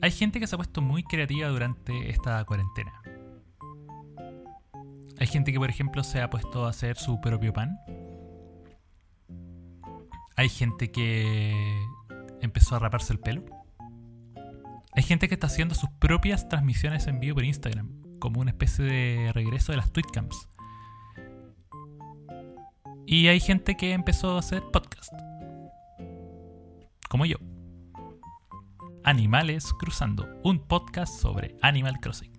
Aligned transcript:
hay 0.00 0.10
gente 0.10 0.40
que 0.40 0.46
se 0.46 0.54
ha 0.54 0.58
puesto 0.58 0.80
muy 0.80 1.02
creativa 1.02 1.48
durante 1.48 2.10
esta 2.10 2.44
cuarentena. 2.44 3.02
Hay 5.18 5.26
gente 5.26 5.52
que, 5.52 5.58
por 5.58 5.68
ejemplo, 5.68 6.04
se 6.04 6.20
ha 6.20 6.30
puesto 6.30 6.66
a 6.66 6.70
hacer 6.70 6.96
su 6.96 7.20
propio 7.20 7.52
pan. 7.52 7.78
Hay 10.36 10.48
gente 10.48 10.92
que 10.92 11.84
empezó 12.40 12.76
a 12.76 12.78
raparse 12.78 13.12
el 13.12 13.18
pelo. 13.18 13.44
Hay 14.92 15.02
gente 15.02 15.28
que 15.28 15.34
está 15.34 15.48
haciendo 15.48 15.74
sus 15.74 15.90
propias 15.98 16.48
transmisiones 16.48 17.06
en 17.08 17.18
vivo 17.18 17.36
por 17.36 17.44
Instagram, 17.44 17.90
como 18.20 18.40
una 18.40 18.50
especie 18.50 18.84
de 18.84 19.32
regreso 19.32 19.72
de 19.72 19.78
las 19.78 19.92
tweetcams. 19.92 20.48
Y 23.06 23.26
hay 23.26 23.40
gente 23.40 23.76
que 23.76 23.92
empezó 23.92 24.36
a 24.36 24.38
hacer 24.38 24.62
podcast. 24.70 25.12
Como 27.08 27.26
yo. 27.26 27.38
Animales 29.08 29.72
Cruzando, 29.72 30.28
un 30.44 30.58
podcast 30.58 31.18
sobre 31.18 31.56
Animal 31.62 31.98
Crossing. 31.98 32.30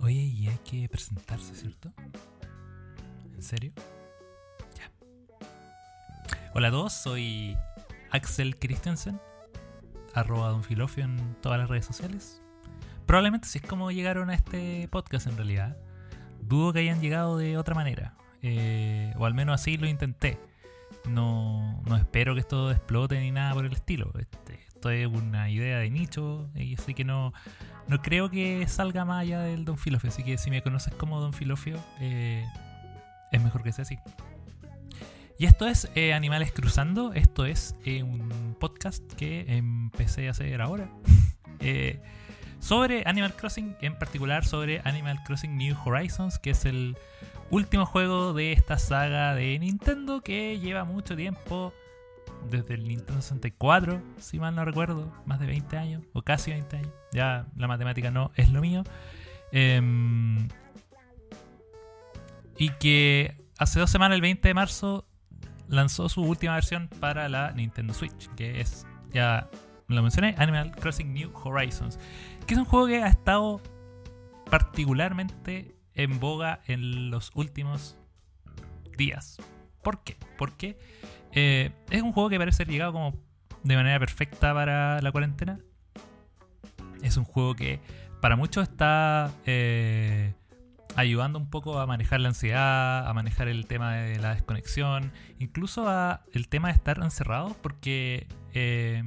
Oye, 0.00 0.22
y 0.22 0.48
hay 0.48 0.56
que 0.64 0.88
presentarse, 0.88 1.54
¿cierto? 1.54 1.92
¿En 3.34 3.42
serio? 3.42 3.74
Ya. 4.78 4.90
Hola 6.54 6.68
a 6.68 6.70
todos, 6.70 6.94
soy 6.94 7.41
Axel 8.12 8.56
Christensen, 8.58 9.18
arroba 10.14 10.48
Don 10.48 10.62
Filofio 10.62 11.04
en 11.04 11.34
todas 11.40 11.58
las 11.58 11.68
redes 11.68 11.86
sociales. 11.86 12.42
Probablemente 13.06 13.48
si 13.48 13.58
es 13.58 13.64
como 13.64 13.90
llegaron 13.90 14.30
a 14.30 14.34
este 14.34 14.86
podcast 14.88 15.26
en 15.26 15.36
realidad. 15.36 15.76
Dudo 16.42 16.72
que 16.72 16.80
hayan 16.80 17.00
llegado 17.00 17.38
de 17.38 17.56
otra 17.56 17.74
manera. 17.74 18.14
Eh, 18.42 19.14
o 19.16 19.24
al 19.26 19.34
menos 19.34 19.54
así 19.54 19.76
lo 19.76 19.86
intenté. 19.86 20.38
No, 21.08 21.82
no 21.86 21.96
espero 21.96 22.34
que 22.34 22.40
esto 22.40 22.70
explote 22.70 23.18
ni 23.18 23.30
nada 23.30 23.54
por 23.54 23.64
el 23.64 23.72
estilo. 23.72 24.12
Este, 24.18 24.60
esto 24.66 24.90
es 24.90 25.06
una 25.06 25.50
idea 25.50 25.78
de 25.78 25.90
nicho 25.90 26.50
y 26.54 26.74
así 26.74 26.94
que 26.94 27.04
no, 27.04 27.32
no 27.88 28.02
creo 28.02 28.30
que 28.30 28.66
salga 28.68 29.04
más 29.04 29.22
allá 29.22 29.40
del 29.40 29.64
Don 29.64 29.78
Filofio. 29.78 30.10
Así 30.10 30.22
que 30.22 30.36
si 30.36 30.50
me 30.50 30.62
conoces 30.62 30.94
como 30.94 31.20
Don 31.20 31.32
Filofio, 31.32 31.78
eh, 31.98 32.44
es 33.30 33.42
mejor 33.42 33.62
que 33.62 33.72
sea 33.72 33.82
así. 33.82 33.98
Y 35.42 35.46
esto 35.46 35.66
es 35.66 35.90
eh, 35.96 36.14
Animales 36.14 36.52
Cruzando. 36.52 37.12
Esto 37.14 37.46
es 37.46 37.74
eh, 37.84 38.04
un 38.04 38.54
podcast 38.60 39.02
que 39.14 39.44
empecé 39.48 40.28
a 40.28 40.30
hacer 40.30 40.62
ahora. 40.62 40.88
Eh, 41.64 42.00
sobre 42.58 43.04
Animal 43.06 43.34
Crossing, 43.34 43.76
en 43.80 43.96
particular 43.96 44.44
sobre 44.44 44.80
Animal 44.84 45.22
Crossing 45.24 45.56
New 45.56 45.76
Horizons, 45.84 46.40
que 46.40 46.50
es 46.50 46.64
el 46.64 46.96
último 47.50 47.86
juego 47.86 48.32
de 48.32 48.52
esta 48.52 48.78
saga 48.78 49.34
de 49.36 49.56
Nintendo 49.60 50.22
que 50.22 50.58
lleva 50.58 50.84
mucho 50.84 51.16
tiempo. 51.16 51.72
Desde 52.50 52.74
el 52.74 52.86
Nintendo 52.86 53.20
64, 53.20 54.00
si 54.18 54.38
mal 54.38 54.54
no 54.54 54.64
recuerdo, 54.64 55.12
más 55.24 55.38
de 55.38 55.46
20 55.46 55.76
años, 55.76 56.02
o 56.12 56.22
casi 56.22 56.52
20 56.52 56.76
años. 56.76 56.92
Ya 57.12 57.46
la 57.56 57.66
matemática 57.66 58.12
no 58.12 58.30
es 58.36 58.48
lo 58.48 58.60
mío. 58.60 58.82
Em, 59.50 60.48
y 62.58 62.70
que 62.70 63.36
hace 63.58 63.78
dos 63.80 63.90
semanas, 63.90 64.16
el 64.16 64.20
20 64.20 64.48
de 64.48 64.54
marzo, 64.54 65.06
lanzó 65.72 66.08
su 66.10 66.22
última 66.22 66.54
versión 66.54 66.88
para 67.00 67.28
la 67.30 67.50
Nintendo 67.52 67.94
Switch, 67.94 68.28
que 68.36 68.60
es, 68.60 68.86
ya 69.10 69.48
lo 69.88 70.02
mencioné, 70.02 70.34
Animal 70.36 70.70
Crossing 70.72 71.14
New 71.14 71.32
Horizons, 71.34 71.98
que 72.46 72.54
es 72.54 72.58
un 72.58 72.66
juego 72.66 72.86
que 72.86 73.02
ha 73.02 73.08
estado 73.08 73.60
particularmente 74.50 75.74
en 75.94 76.20
boga 76.20 76.60
en 76.66 77.10
los 77.10 77.30
últimos 77.34 77.96
días. 78.98 79.38
¿Por 79.82 80.04
qué? 80.04 80.18
Porque 80.36 80.78
eh, 81.32 81.72
es 81.90 82.02
un 82.02 82.12
juego 82.12 82.28
que 82.28 82.38
parece 82.38 82.62
haber 82.62 82.72
llegado 82.72 82.92
como 82.92 83.14
de 83.62 83.74
manera 83.74 83.98
perfecta 83.98 84.52
para 84.52 85.00
la 85.00 85.10
cuarentena. 85.10 85.58
Es 87.02 87.16
un 87.16 87.24
juego 87.24 87.54
que 87.54 87.80
para 88.20 88.36
muchos 88.36 88.68
está 88.68 89.32
eh, 89.46 90.34
ayudando 90.96 91.38
un 91.38 91.48
poco 91.48 91.78
a 91.78 91.86
manejar 91.86 92.20
la 92.20 92.28
ansiedad, 92.28 93.08
a 93.08 93.12
manejar 93.12 93.48
el 93.48 93.66
tema 93.66 93.94
de 93.94 94.18
la 94.18 94.34
desconexión, 94.34 95.12
incluso 95.38 95.88
a 95.88 96.22
el 96.32 96.48
tema 96.48 96.68
de 96.68 96.74
estar 96.74 96.98
encerrado, 97.02 97.56
porque 97.62 98.26
eh, 98.54 99.02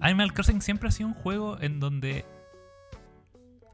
Animal 0.00 0.32
Crossing 0.32 0.60
siempre 0.60 0.88
ha 0.88 0.92
sido 0.92 1.08
un 1.08 1.14
juego 1.14 1.60
en 1.60 1.80
donde 1.80 2.24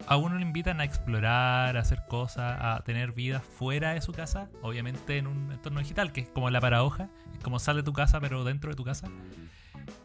a 0.07 0.17
uno 0.17 0.37
le 0.37 0.43
invitan 0.43 0.81
a 0.81 0.85
explorar, 0.85 1.77
a 1.77 1.81
hacer 1.81 2.03
cosas, 2.09 2.57
a 2.61 2.83
tener 2.85 3.13
vida 3.13 3.41
fuera 3.41 3.93
de 3.93 4.01
su 4.01 4.13
casa, 4.13 4.49
obviamente 4.63 5.19
en 5.19 5.27
un 5.27 5.53
entorno 5.53 5.81
digital, 5.81 6.13
que 6.13 6.23
es 6.23 6.29
como 6.29 6.49
la 6.51 6.61
paradoja, 6.61 7.09
es 7.35 7.43
como 7.43 7.59
sale 7.59 7.79
de 7.79 7.83
tu 7.83 7.93
casa 7.93 8.21
pero 8.21 8.45
dentro 8.45 8.71
de 8.71 8.77
tu 8.77 8.85
casa. 8.85 9.09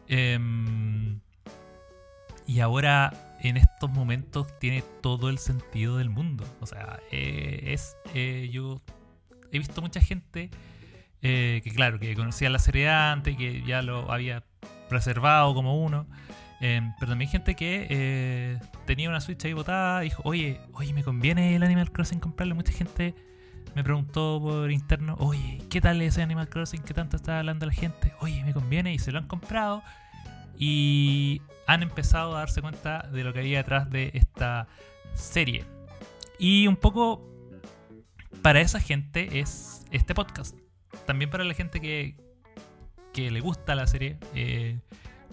Em, 0.06 1.20
y 2.46 2.60
ahora 2.60 3.12
en 3.40 3.56
estos 3.56 3.90
momentos 3.90 4.46
tiene 4.58 4.82
todo 5.02 5.28
el 5.28 5.38
sentido 5.38 5.98
del 5.98 6.10
mundo. 6.10 6.44
O 6.60 6.66
sea, 6.66 7.00
eh, 7.10 7.60
es. 7.72 7.96
Eh, 8.14 8.48
yo 8.52 8.80
he 9.52 9.58
visto 9.58 9.82
mucha 9.82 10.00
gente 10.00 10.50
eh, 11.22 11.60
que, 11.62 11.70
claro, 11.70 11.98
que 11.98 12.14
conocía 12.14 12.50
la 12.50 12.58
serie 12.58 12.88
antes, 12.88 13.36
que 13.36 13.62
ya 13.62 13.82
lo 13.82 14.10
había 14.10 14.44
reservado 14.90 15.54
como 15.54 15.82
uno. 15.84 16.06
pero 16.58 17.10
también 17.10 17.30
gente 17.30 17.54
que 17.54 18.58
tenía 18.86 19.08
una 19.10 19.20
Switch 19.20 19.44
ahí 19.44 19.52
botada 19.52 20.04
y 20.04 20.08
dijo: 20.08 20.22
Oye, 20.24 20.60
oye, 20.72 20.92
me 20.92 21.02
conviene 21.02 21.54
el 21.54 21.62
Animal 21.62 21.92
Crossing 21.92 22.20
comprarle. 22.20 22.54
Mucha 22.54 22.72
gente 22.72 23.14
me 23.74 23.84
preguntó 23.84 24.40
por 24.42 24.70
interno: 24.70 25.16
Oye, 25.18 25.60
¿qué 25.70 25.82
tal 25.82 26.00
ese 26.00 26.22
Animal 26.22 26.48
Crossing? 26.48 26.82
¿Qué 26.82 26.94
tanto 26.94 27.16
está 27.16 27.40
hablando 27.40 27.66
la 27.66 27.72
gente? 27.72 28.12
Oye, 28.20 28.42
me 28.44 28.54
conviene 28.54 28.94
y 28.94 28.98
se 28.98 29.12
lo 29.12 29.18
han 29.18 29.26
comprado. 29.26 29.82
Y 30.58 31.42
han 31.66 31.82
empezado 31.82 32.34
a 32.36 32.40
darse 32.40 32.62
cuenta 32.62 33.08
de 33.12 33.24
lo 33.24 33.32
que 33.32 33.40
había 33.40 33.58
detrás 33.58 33.90
de 33.90 34.10
esta 34.14 34.68
serie. 35.14 35.64
Y 36.38 36.66
un 36.66 36.76
poco 36.76 37.22
para 38.42 38.60
esa 38.60 38.80
gente 38.80 39.40
es 39.40 39.84
este 39.90 40.14
podcast. 40.14 40.56
También 41.06 41.30
para 41.30 41.44
la 41.44 41.54
gente 41.54 41.80
que, 41.80 42.16
que 43.12 43.30
le 43.30 43.40
gusta 43.40 43.74
la 43.74 43.86
serie, 43.86 44.18
eh, 44.34 44.78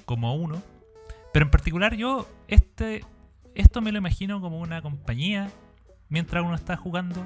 como 0.06 0.36
uno. 0.36 0.62
Pero 1.34 1.46
en 1.46 1.52
particular 1.52 1.96
yo, 1.96 2.28
este, 2.48 3.06
esto 3.56 3.82
me 3.82 3.92
lo 3.92 3.98
imagino 3.98 4.42
como 4.42 4.60
una 4.60 4.82
compañía 4.82 5.50
mientras 6.10 6.44
uno 6.44 6.56
está 6.56 6.78
jugando. 6.78 7.26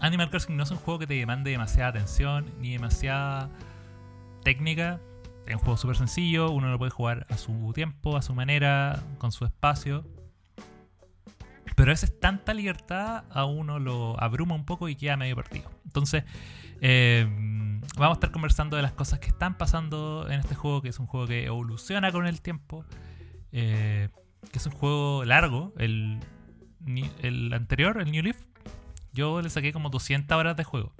Animal 0.00 0.30
Crossing 0.30 0.56
no 0.56 0.62
es 0.62 0.70
un 0.70 0.78
juego 0.78 1.00
que 1.00 1.06
te 1.06 1.14
demande 1.14 1.50
demasiada 1.50 1.90
atención 1.90 2.46
ni 2.60 2.72
demasiada 2.72 3.50
técnica. 4.42 5.00
Es 5.48 5.54
un 5.54 5.60
juego 5.60 5.78
súper 5.78 5.96
sencillo, 5.96 6.50
uno 6.50 6.70
lo 6.70 6.76
puede 6.76 6.90
jugar 6.90 7.26
a 7.30 7.38
su 7.38 7.72
tiempo, 7.74 8.18
a 8.18 8.22
su 8.22 8.34
manera, 8.34 9.02
con 9.16 9.32
su 9.32 9.46
espacio. 9.46 10.04
Pero 11.74 11.90
a 11.90 11.94
veces 11.94 12.20
tanta 12.20 12.52
libertad 12.52 13.24
a 13.30 13.46
uno 13.46 13.78
lo 13.78 14.22
abruma 14.22 14.54
un 14.54 14.66
poco 14.66 14.90
y 14.90 14.94
queda 14.94 15.16
medio 15.16 15.36
perdido. 15.36 15.70
Entonces, 15.86 16.24
eh, 16.82 17.26
vamos 17.96 18.10
a 18.10 18.18
estar 18.18 18.30
conversando 18.30 18.76
de 18.76 18.82
las 18.82 18.92
cosas 18.92 19.20
que 19.20 19.28
están 19.28 19.56
pasando 19.56 20.26
en 20.28 20.38
este 20.38 20.54
juego, 20.54 20.82
que 20.82 20.90
es 20.90 20.98
un 20.98 21.06
juego 21.06 21.26
que 21.26 21.46
evoluciona 21.46 22.12
con 22.12 22.26
el 22.26 22.42
tiempo, 22.42 22.84
eh, 23.50 24.10
que 24.52 24.58
es 24.58 24.66
un 24.66 24.72
juego 24.72 25.24
largo. 25.24 25.72
El, 25.78 26.20
el 27.22 27.54
anterior, 27.54 27.98
el 28.02 28.10
New 28.10 28.22
Leaf, 28.22 28.36
yo 29.14 29.40
le 29.40 29.48
saqué 29.48 29.72
como 29.72 29.88
200 29.88 30.36
horas 30.36 30.58
de 30.58 30.64
juego 30.64 30.92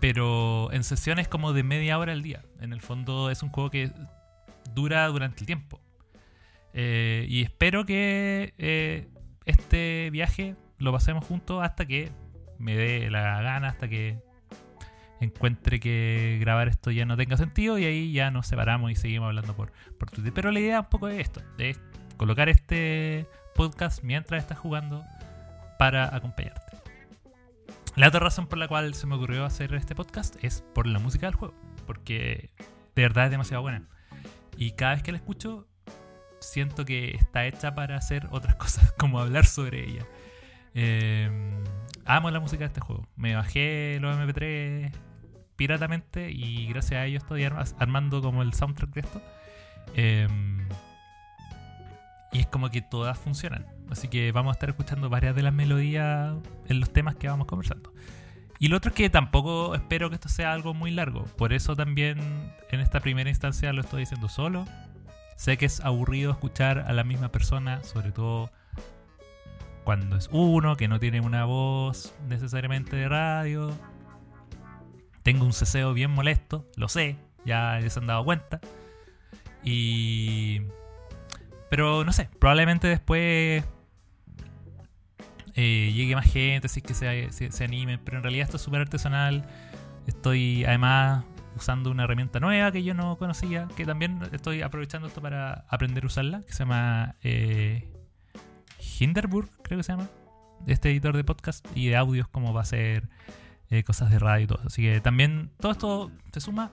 pero 0.00 0.72
en 0.72 0.84
sesiones 0.84 1.28
como 1.28 1.52
de 1.52 1.62
media 1.62 1.98
hora 1.98 2.12
al 2.12 2.22
día. 2.22 2.42
En 2.60 2.72
el 2.72 2.80
fondo 2.80 3.30
es 3.30 3.42
un 3.42 3.50
juego 3.50 3.70
que 3.70 3.90
dura 4.74 5.06
durante 5.08 5.40
el 5.40 5.46
tiempo. 5.46 5.80
Eh, 6.72 7.26
y 7.28 7.42
espero 7.42 7.84
que 7.84 8.54
eh, 8.58 9.08
este 9.44 10.10
viaje 10.10 10.54
lo 10.78 10.92
pasemos 10.92 11.24
juntos 11.24 11.62
hasta 11.62 11.86
que 11.86 12.12
me 12.58 12.76
dé 12.76 13.10
la 13.10 13.42
gana, 13.42 13.68
hasta 13.68 13.88
que 13.88 14.18
encuentre 15.20 15.80
que 15.80 16.38
grabar 16.40 16.68
esto 16.68 16.90
ya 16.90 17.04
no 17.04 17.16
tenga 17.16 17.36
sentido 17.36 17.78
y 17.78 17.84
ahí 17.84 18.12
ya 18.12 18.30
nos 18.30 18.46
separamos 18.46 18.92
y 18.92 18.94
seguimos 18.94 19.26
hablando 19.26 19.54
por, 19.54 19.72
por 19.98 20.10
Twitter. 20.10 20.32
Pero 20.32 20.52
la 20.52 20.60
idea 20.60 20.80
un 20.80 20.88
poco 20.88 21.08
es 21.08 21.18
esto, 21.18 21.42
de 21.56 21.76
colocar 22.16 22.48
este 22.48 23.26
podcast 23.54 24.02
mientras 24.02 24.42
estás 24.42 24.58
jugando 24.58 25.04
para 25.78 26.14
acompañarte. 26.14 26.67
La 27.96 28.08
otra 28.08 28.20
razón 28.20 28.46
por 28.46 28.58
la 28.58 28.68
cual 28.68 28.94
se 28.94 29.06
me 29.06 29.16
ocurrió 29.16 29.44
hacer 29.44 29.74
este 29.74 29.94
podcast 29.94 30.36
es 30.42 30.62
por 30.74 30.86
la 30.86 30.98
música 30.98 31.26
del 31.26 31.34
juego, 31.34 31.54
porque 31.86 32.50
de 32.94 33.02
verdad 33.02 33.26
es 33.26 33.30
demasiado 33.30 33.62
buena. 33.62 33.88
Y 34.56 34.72
cada 34.72 34.94
vez 34.94 35.02
que 35.02 35.12
la 35.12 35.18
escucho, 35.18 35.66
siento 36.40 36.84
que 36.84 37.16
está 37.16 37.46
hecha 37.46 37.74
para 37.74 37.96
hacer 37.96 38.28
otras 38.30 38.54
cosas, 38.56 38.92
como 38.92 39.20
hablar 39.20 39.46
sobre 39.46 39.88
ella. 39.88 40.06
Em, 40.74 41.64
amo 42.04 42.30
la 42.30 42.40
música 42.40 42.60
de 42.60 42.66
este 42.66 42.80
juego. 42.80 43.06
Me 43.16 43.34
bajé 43.34 43.98
los 44.00 44.16
MP3 44.16 44.92
piratamente 45.56 46.30
y 46.30 46.68
gracias 46.68 47.00
a 47.00 47.06
ello 47.06 47.18
estoy 47.18 47.44
armando 47.44 48.22
como 48.22 48.42
el 48.42 48.52
soundtrack 48.52 48.90
de 48.90 49.00
esto. 49.00 49.22
Em, 49.94 50.68
y 52.32 52.40
es 52.40 52.46
como 52.46 52.70
que 52.70 52.82
todas 52.82 53.18
funcionan. 53.18 53.77
Así 53.90 54.08
que 54.08 54.32
vamos 54.32 54.50
a 54.50 54.54
estar 54.54 54.68
escuchando 54.68 55.08
varias 55.08 55.34
de 55.34 55.42
las 55.42 55.52
melodías 55.52 56.34
en 56.68 56.80
los 56.80 56.92
temas 56.92 57.16
que 57.16 57.28
vamos 57.28 57.46
conversando. 57.46 57.92
Y 58.58 58.68
lo 58.68 58.76
otro 58.76 58.90
es 58.90 58.96
que 58.96 59.08
tampoco 59.08 59.74
espero 59.74 60.08
que 60.08 60.16
esto 60.16 60.28
sea 60.28 60.52
algo 60.52 60.74
muy 60.74 60.90
largo. 60.90 61.24
Por 61.36 61.52
eso 61.52 61.76
también 61.76 62.18
en 62.70 62.80
esta 62.80 63.00
primera 63.00 63.30
instancia 63.30 63.72
lo 63.72 63.82
estoy 63.82 64.00
diciendo 64.00 64.28
solo. 64.28 64.66
Sé 65.36 65.56
que 65.56 65.66
es 65.66 65.80
aburrido 65.80 66.32
escuchar 66.32 66.80
a 66.80 66.92
la 66.92 67.04
misma 67.04 67.30
persona, 67.30 67.82
sobre 67.84 68.10
todo 68.10 68.50
cuando 69.84 70.16
es 70.16 70.28
uno, 70.32 70.76
que 70.76 70.88
no 70.88 70.98
tiene 70.98 71.20
una 71.20 71.44
voz 71.44 72.14
necesariamente 72.28 72.96
de 72.96 73.08
radio. 73.08 73.70
Tengo 75.22 75.44
un 75.46 75.52
ceseo 75.52 75.94
bien 75.94 76.10
molesto, 76.10 76.66
lo 76.76 76.88
sé, 76.88 77.16
ya 77.44 77.78
se 77.88 77.98
han 78.00 78.06
dado 78.06 78.24
cuenta. 78.24 78.60
Y... 79.62 80.62
Pero 81.70 82.04
no 82.04 82.12
sé, 82.12 82.28
probablemente 82.38 82.88
después 82.88 83.62
eh, 85.60 85.92
llegue 85.92 86.14
más 86.14 86.30
gente, 86.30 86.66
así 86.66 86.80
que 86.80 86.94
se, 86.94 87.32
se, 87.32 87.64
animen. 87.64 88.00
Pero 88.04 88.18
en 88.18 88.22
realidad 88.22 88.44
esto 88.44 88.58
es 88.58 88.62
súper 88.62 88.82
artesanal. 88.82 89.44
Estoy 90.06 90.64
además 90.64 91.24
usando 91.56 91.90
una 91.90 92.04
herramienta 92.04 92.38
nueva 92.38 92.70
que 92.70 92.84
yo 92.84 92.94
no 92.94 93.18
conocía, 93.18 93.66
que 93.76 93.84
también 93.84 94.20
estoy 94.30 94.62
aprovechando 94.62 95.08
esto 95.08 95.20
para 95.20 95.64
aprender 95.68 96.04
a 96.04 96.06
usarla, 96.06 96.42
que 96.42 96.52
se 96.52 96.60
llama 96.60 97.16
eh, 97.24 97.90
Hinderburg, 99.00 99.50
creo 99.62 99.78
que 99.78 99.82
se 99.82 99.90
llama. 99.90 100.08
Este 100.68 100.90
editor 100.90 101.16
de 101.16 101.24
podcast 101.24 101.66
y 101.74 101.88
de 101.88 101.96
audios, 101.96 102.28
como 102.28 102.52
va 102.52 102.60
a 102.60 102.64
ser 102.64 103.08
eh, 103.70 103.82
cosas 103.82 104.10
de 104.12 104.20
radio 104.20 104.44
y 104.44 104.46
todo. 104.46 104.60
Así 104.64 104.82
que 104.82 105.00
también 105.00 105.50
todo 105.58 105.72
esto 105.72 106.12
se 106.32 106.40
suma, 106.40 106.70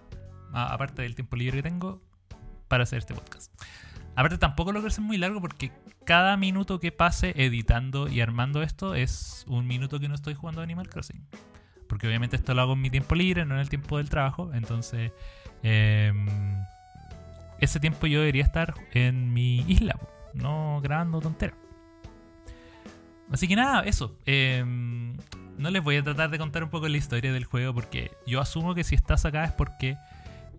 aparte 0.53 1.01
del 1.01 1.15
tiempo 1.15 1.37
libre 1.37 1.57
que 1.57 1.63
tengo, 1.63 2.03
para 2.67 2.83
hacer 2.83 2.99
este 2.99 3.15
podcast. 3.15 3.51
Aparte 4.15 4.37
tampoco 4.37 4.71
lo 4.71 4.79
quiero 4.79 4.87
hacer 4.87 5.03
muy 5.03 5.17
largo 5.17 5.41
porque 5.41 5.71
cada 6.05 6.37
minuto 6.37 6.79
que 6.79 6.91
pase 6.91 7.33
editando 7.35 8.07
y 8.07 8.21
armando 8.21 8.61
esto 8.61 8.95
es 8.95 9.43
un 9.47 9.67
minuto 9.67 9.99
que 9.99 10.07
no 10.07 10.15
estoy 10.15 10.35
jugando 10.35 10.61
Animal 10.61 10.89
Crossing. 10.89 11.25
Porque 11.87 12.07
obviamente 12.07 12.35
esto 12.35 12.53
lo 12.53 12.61
hago 12.61 12.73
en 12.73 12.81
mi 12.81 12.89
tiempo 12.89 13.15
libre, 13.15 13.45
no 13.45 13.55
en 13.55 13.61
el 13.61 13.69
tiempo 13.69 13.97
del 13.97 14.09
trabajo. 14.09 14.51
Entonces, 14.53 15.11
em, 15.63 16.27
ese 17.59 17.79
tiempo 17.79 18.07
yo 18.07 18.19
debería 18.19 18.43
estar 18.43 18.73
en 18.93 19.33
mi 19.33 19.59
isla, 19.67 19.99
no 20.33 20.79
grabando 20.81 21.19
tonteras. 21.19 21.57
Así 23.31 23.47
que 23.47 23.55
nada, 23.55 23.81
eso. 23.83 24.17
Em, 24.25 25.17
no 25.57 25.69
les 25.71 25.83
voy 25.83 25.97
a 25.97 26.03
tratar 26.03 26.29
de 26.29 26.37
contar 26.37 26.63
un 26.63 26.69
poco 26.69 26.87
la 26.87 26.97
historia 26.97 27.33
del 27.33 27.45
juego 27.45 27.73
porque 27.73 28.11
yo 28.25 28.41
asumo 28.41 28.75
que 28.75 28.83
si 28.83 28.95
estás 28.95 29.25
acá 29.25 29.43
es 29.45 29.51
porque 29.51 29.97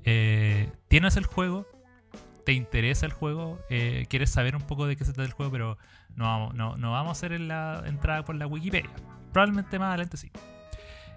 eh, 0.04 0.70
tienes 0.88 1.16
el 1.16 1.26
juego, 1.26 1.66
te 2.46 2.52
interesa 2.52 3.06
el 3.06 3.12
juego, 3.12 3.58
eh, 3.70 4.06
quieres 4.08 4.31
saber 4.31 4.54
un 4.54 4.62
poco 4.62 4.87
de 4.87 4.94
qué 4.94 5.04
se 5.04 5.12
trata 5.12 5.26
el 5.26 5.32
juego, 5.32 5.50
pero 5.50 5.78
no, 6.14 6.52
no, 6.52 6.76
no 6.76 6.93
vamos 6.93 7.08
a 7.08 7.12
hacer 7.12 7.32
en 7.32 7.48
la 7.48 7.82
entrada 7.87 8.25
por 8.25 8.37
la 8.37 8.46
Wikipedia. 8.46 8.88
Probablemente 9.32 9.81
más 9.81 9.88
adelante 9.88 10.16
sí. 10.16 10.31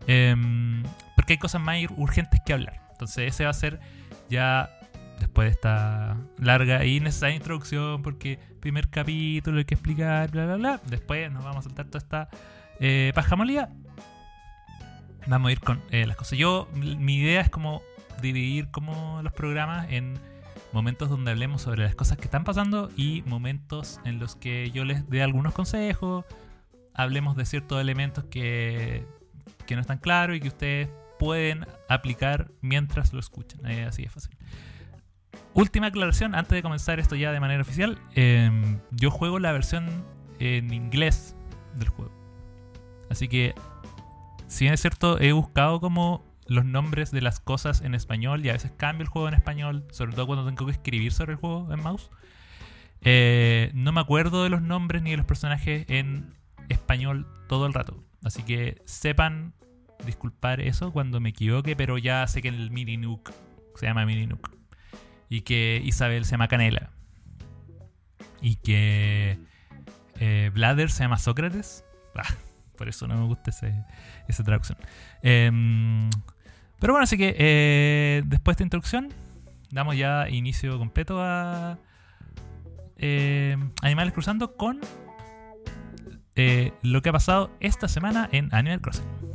Em, 0.07 0.81
porque 1.15 1.33
hay 1.33 1.37
cosas 1.37 1.61
más 1.61 1.77
urgentes 1.97 2.41
que 2.43 2.51
hablar. 2.51 2.81
Entonces 2.93 3.31
ese 3.31 3.43
va 3.43 3.51
a 3.51 3.53
ser 3.53 3.79
ya 4.27 4.71
después 5.19 5.49
de 5.49 5.51
esta 5.51 6.17
larga 6.39 6.83
y 6.83 6.99
necesaria 6.99 7.35
introducción, 7.35 8.01
porque 8.01 8.39
primer 8.59 8.89
capítulo 8.89 9.59
hay 9.59 9.65
que 9.65 9.75
explicar, 9.75 10.31
bla, 10.31 10.45
bla, 10.47 10.55
bla. 10.55 10.81
Después 10.87 11.31
nos 11.31 11.43
vamos 11.43 11.59
a 11.59 11.69
saltar 11.69 11.85
toda 11.85 11.99
esta 11.99 12.29
eh, 12.79 13.11
pajamolía. 13.13 13.69
Vamos 15.27 15.49
a 15.49 15.51
ir 15.51 15.59
con 15.59 15.79
eh, 15.91 16.07
las 16.07 16.17
cosas. 16.17 16.39
Yo, 16.39 16.67
mi 16.73 17.17
idea 17.17 17.41
es 17.41 17.51
como 17.51 17.83
dividir 18.19 18.71
como 18.71 19.21
los 19.21 19.31
programas 19.31 19.91
en 19.91 20.19
momentos 20.73 21.09
donde 21.09 21.31
hablemos 21.31 21.61
sobre 21.61 21.83
las 21.83 21.95
cosas 21.95 22.17
que 22.17 22.25
están 22.25 22.43
pasando 22.43 22.89
y 22.95 23.23
momentos 23.25 23.99
en 24.05 24.19
los 24.19 24.35
que 24.35 24.71
yo 24.71 24.85
les 24.85 25.09
dé 25.09 25.23
algunos 25.23 25.53
consejos, 25.53 26.25
hablemos 26.93 27.35
de 27.35 27.45
ciertos 27.45 27.81
elementos 27.81 28.25
que, 28.25 29.05
que 29.65 29.75
no 29.75 29.81
están 29.81 29.97
claros 29.97 30.37
y 30.37 30.39
que 30.39 30.47
ustedes 30.49 30.89
pueden 31.17 31.65
aplicar 31.87 32.51
mientras 32.61 33.13
lo 33.13 33.19
escuchan. 33.19 33.65
así 33.65 34.03
de 34.03 34.09
fácil. 34.09 34.35
Última 35.53 35.87
aclaración, 35.87 36.35
antes 36.35 36.51
de 36.51 36.61
comenzar 36.61 36.99
esto 36.99 37.15
ya 37.15 37.31
de 37.31 37.39
manera 37.39 37.61
oficial, 37.61 37.97
em, 38.15 38.79
yo 38.91 39.11
juego 39.11 39.39
la 39.39 39.51
versión 39.51 40.05
en 40.39 40.73
inglés 40.73 41.35
del 41.75 41.89
juego. 41.89 42.11
Así 43.09 43.27
que, 43.27 43.55
si 44.47 44.65
bien 44.65 44.73
es 44.73 44.81
cierto, 44.81 45.19
he 45.19 45.31
buscado 45.33 45.81
como 45.81 46.23
los 46.49 46.65
nombres 46.65 47.11
de 47.11 47.21
las 47.21 47.39
cosas 47.39 47.81
en 47.81 47.93
español 47.93 48.43
y 48.43 48.49
a 48.49 48.53
veces 48.53 48.71
cambio 48.75 49.03
el 49.03 49.07
juego 49.07 49.27
en 49.27 49.35
español, 49.35 49.85
sobre 49.91 50.13
todo 50.13 50.25
cuando 50.25 50.45
tengo 50.45 50.65
que 50.65 50.71
escribir 50.71 51.11
sobre 51.11 51.33
el 51.33 51.37
juego 51.37 51.71
en 51.71 51.81
mouse. 51.81 52.09
Eh, 53.01 53.71
no 53.75 53.91
me 53.91 54.01
acuerdo 54.01 54.43
de 54.43 54.49
los 54.49 54.61
nombres 54.61 55.03
ni 55.03 55.11
de 55.11 55.17
los 55.17 55.25
personajes 55.27 55.85
en 55.87 56.33
español 56.67 57.27
todo 57.47 57.67
el 57.67 57.73
rato. 57.73 58.03
Así 58.23 58.43
que 58.43 58.81
sepan 58.85 59.53
disculpar 60.05 60.59
eso 60.59 60.91
cuando 60.91 61.19
me 61.19 61.29
equivoque, 61.29 61.75
pero 61.75 61.97
ya 61.99 62.25
sé 62.27 62.41
que 62.41 62.49
el 62.49 62.71
Mini 62.71 62.97
Nook 62.97 63.31
se 63.75 63.85
llama 63.85 64.05
Mini 64.05 64.25
Nook. 64.25 64.49
Y 65.29 65.41
que 65.41 65.79
Isabel 65.85 66.25
se 66.25 66.31
llama 66.31 66.47
Canela. 66.47 66.89
Y 68.41 68.55
que 68.55 69.37
eh, 70.19 70.49
Bladder 70.51 70.89
se 70.89 71.03
llama 71.03 71.19
Sócrates. 71.19 71.85
Ah, 72.15 72.23
por 72.75 72.89
eso 72.89 73.07
no 73.07 73.15
me 73.17 73.25
gusta 73.25 73.51
esa 74.27 74.43
traducción. 74.43 74.77
Em, 75.21 76.09
pero 76.79 76.93
bueno, 76.93 77.03
así 77.03 77.17
que 77.17 77.35
eh, 77.37 78.21
después 78.25 78.55
de 78.55 78.63
esta 78.63 78.63
introducción, 78.63 79.09
damos 79.71 79.97
ya 79.97 80.29
inicio 80.29 80.77
completo 80.77 81.21
a 81.21 81.77
eh, 82.97 83.57
Animales 83.81 84.13
Cruzando 84.13 84.55
con 84.55 84.79
eh, 86.35 86.73
lo 86.81 87.01
que 87.01 87.09
ha 87.09 87.13
pasado 87.13 87.51
esta 87.59 87.87
semana 87.87 88.29
en 88.31 88.53
Animal 88.53 88.81
Crossing. 88.81 89.28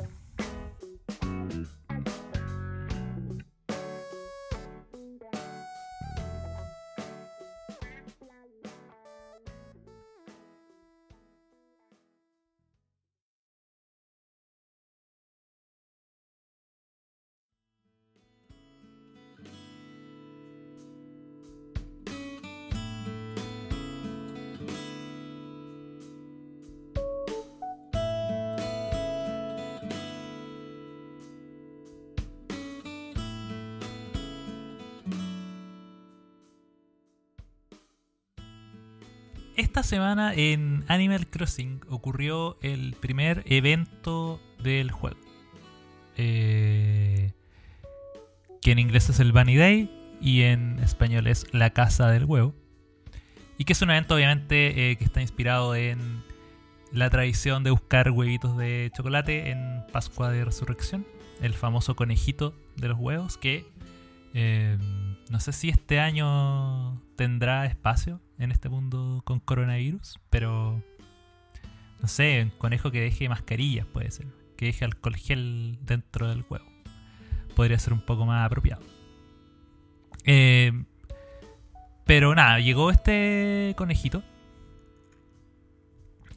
Semana 39.85 40.35
en 40.35 40.85
Animal 40.89 41.29
Crossing 41.29 41.81
ocurrió 41.89 42.59
el 42.63 42.95
primer 42.95 43.45
evento 43.47 44.41
del 44.63 44.91
juego. 44.91 45.19
Eh, 46.17 47.33
que 48.61 48.73
en 48.73 48.79
inglés 48.79 49.11
es 49.11 49.21
el 49.21 49.33
Bunny 49.33 49.57
Day 49.57 50.17
y 50.21 50.43
en 50.43 50.79
español 50.81 51.27
es 51.27 51.47
la 51.53 51.71
Casa 51.71 52.09
del 52.11 52.25
Huevo. 52.25 52.55
Y 53.59 53.65
que 53.65 53.75
es 53.75 53.83
un 53.83 53.91
evento 53.91 54.17
obviamente 54.17 54.91
eh, 54.91 54.97
que 54.97 55.05
está 55.05 55.21
inspirado 55.21 55.77
en 55.77 56.25
la 56.91 57.11
tradición 57.11 57.63
de 57.63 57.71
buscar 57.71 58.11
huevitos 58.11 58.57
de 58.57 58.91
chocolate 58.97 59.51
en 59.51 59.85
Pascua 59.93 60.31
de 60.31 60.45
Resurrección. 60.45 61.07
El 61.41 61.53
famoso 61.53 61.95
conejito 61.95 62.55
de 62.77 62.89
los 62.89 62.99
huevos 62.99 63.37
que 63.37 63.67
eh, 64.33 64.79
no 65.31 65.41
sé 65.41 65.53
si 65.53 65.69
este 65.69 66.01
año 66.01 67.01
tendrá 67.17 67.67
espacio 67.67 68.21
en 68.39 68.53
este 68.53 68.69
mundo 68.69 69.23
con 69.25 69.41
coronavirus, 69.41 70.21
pero 70.31 70.83
no 72.01 72.09
sé, 72.09 72.43
un 72.43 72.51
conejo 72.51 72.91
que 72.91 73.01
deje 73.01 73.29
mascarillas 73.29 73.87
puede 73.87 74.11
ser, 74.11 74.27
que 74.57 74.67
deje 74.67 74.85
alcohol 74.85 75.17
gel 75.17 75.79
dentro 75.83 76.29
del 76.29 76.45
huevo. 76.49 76.67
Podría 77.57 77.79
ser 77.79 77.93
un 77.93 78.01
poco 78.01 78.27
más 78.27 78.45
apropiado. 78.45 78.83
Eh, 80.25 80.73
pero 82.05 82.35
nada, 82.35 82.59
llegó 82.59 82.91
este 82.91 83.75
conejito 83.77 84.23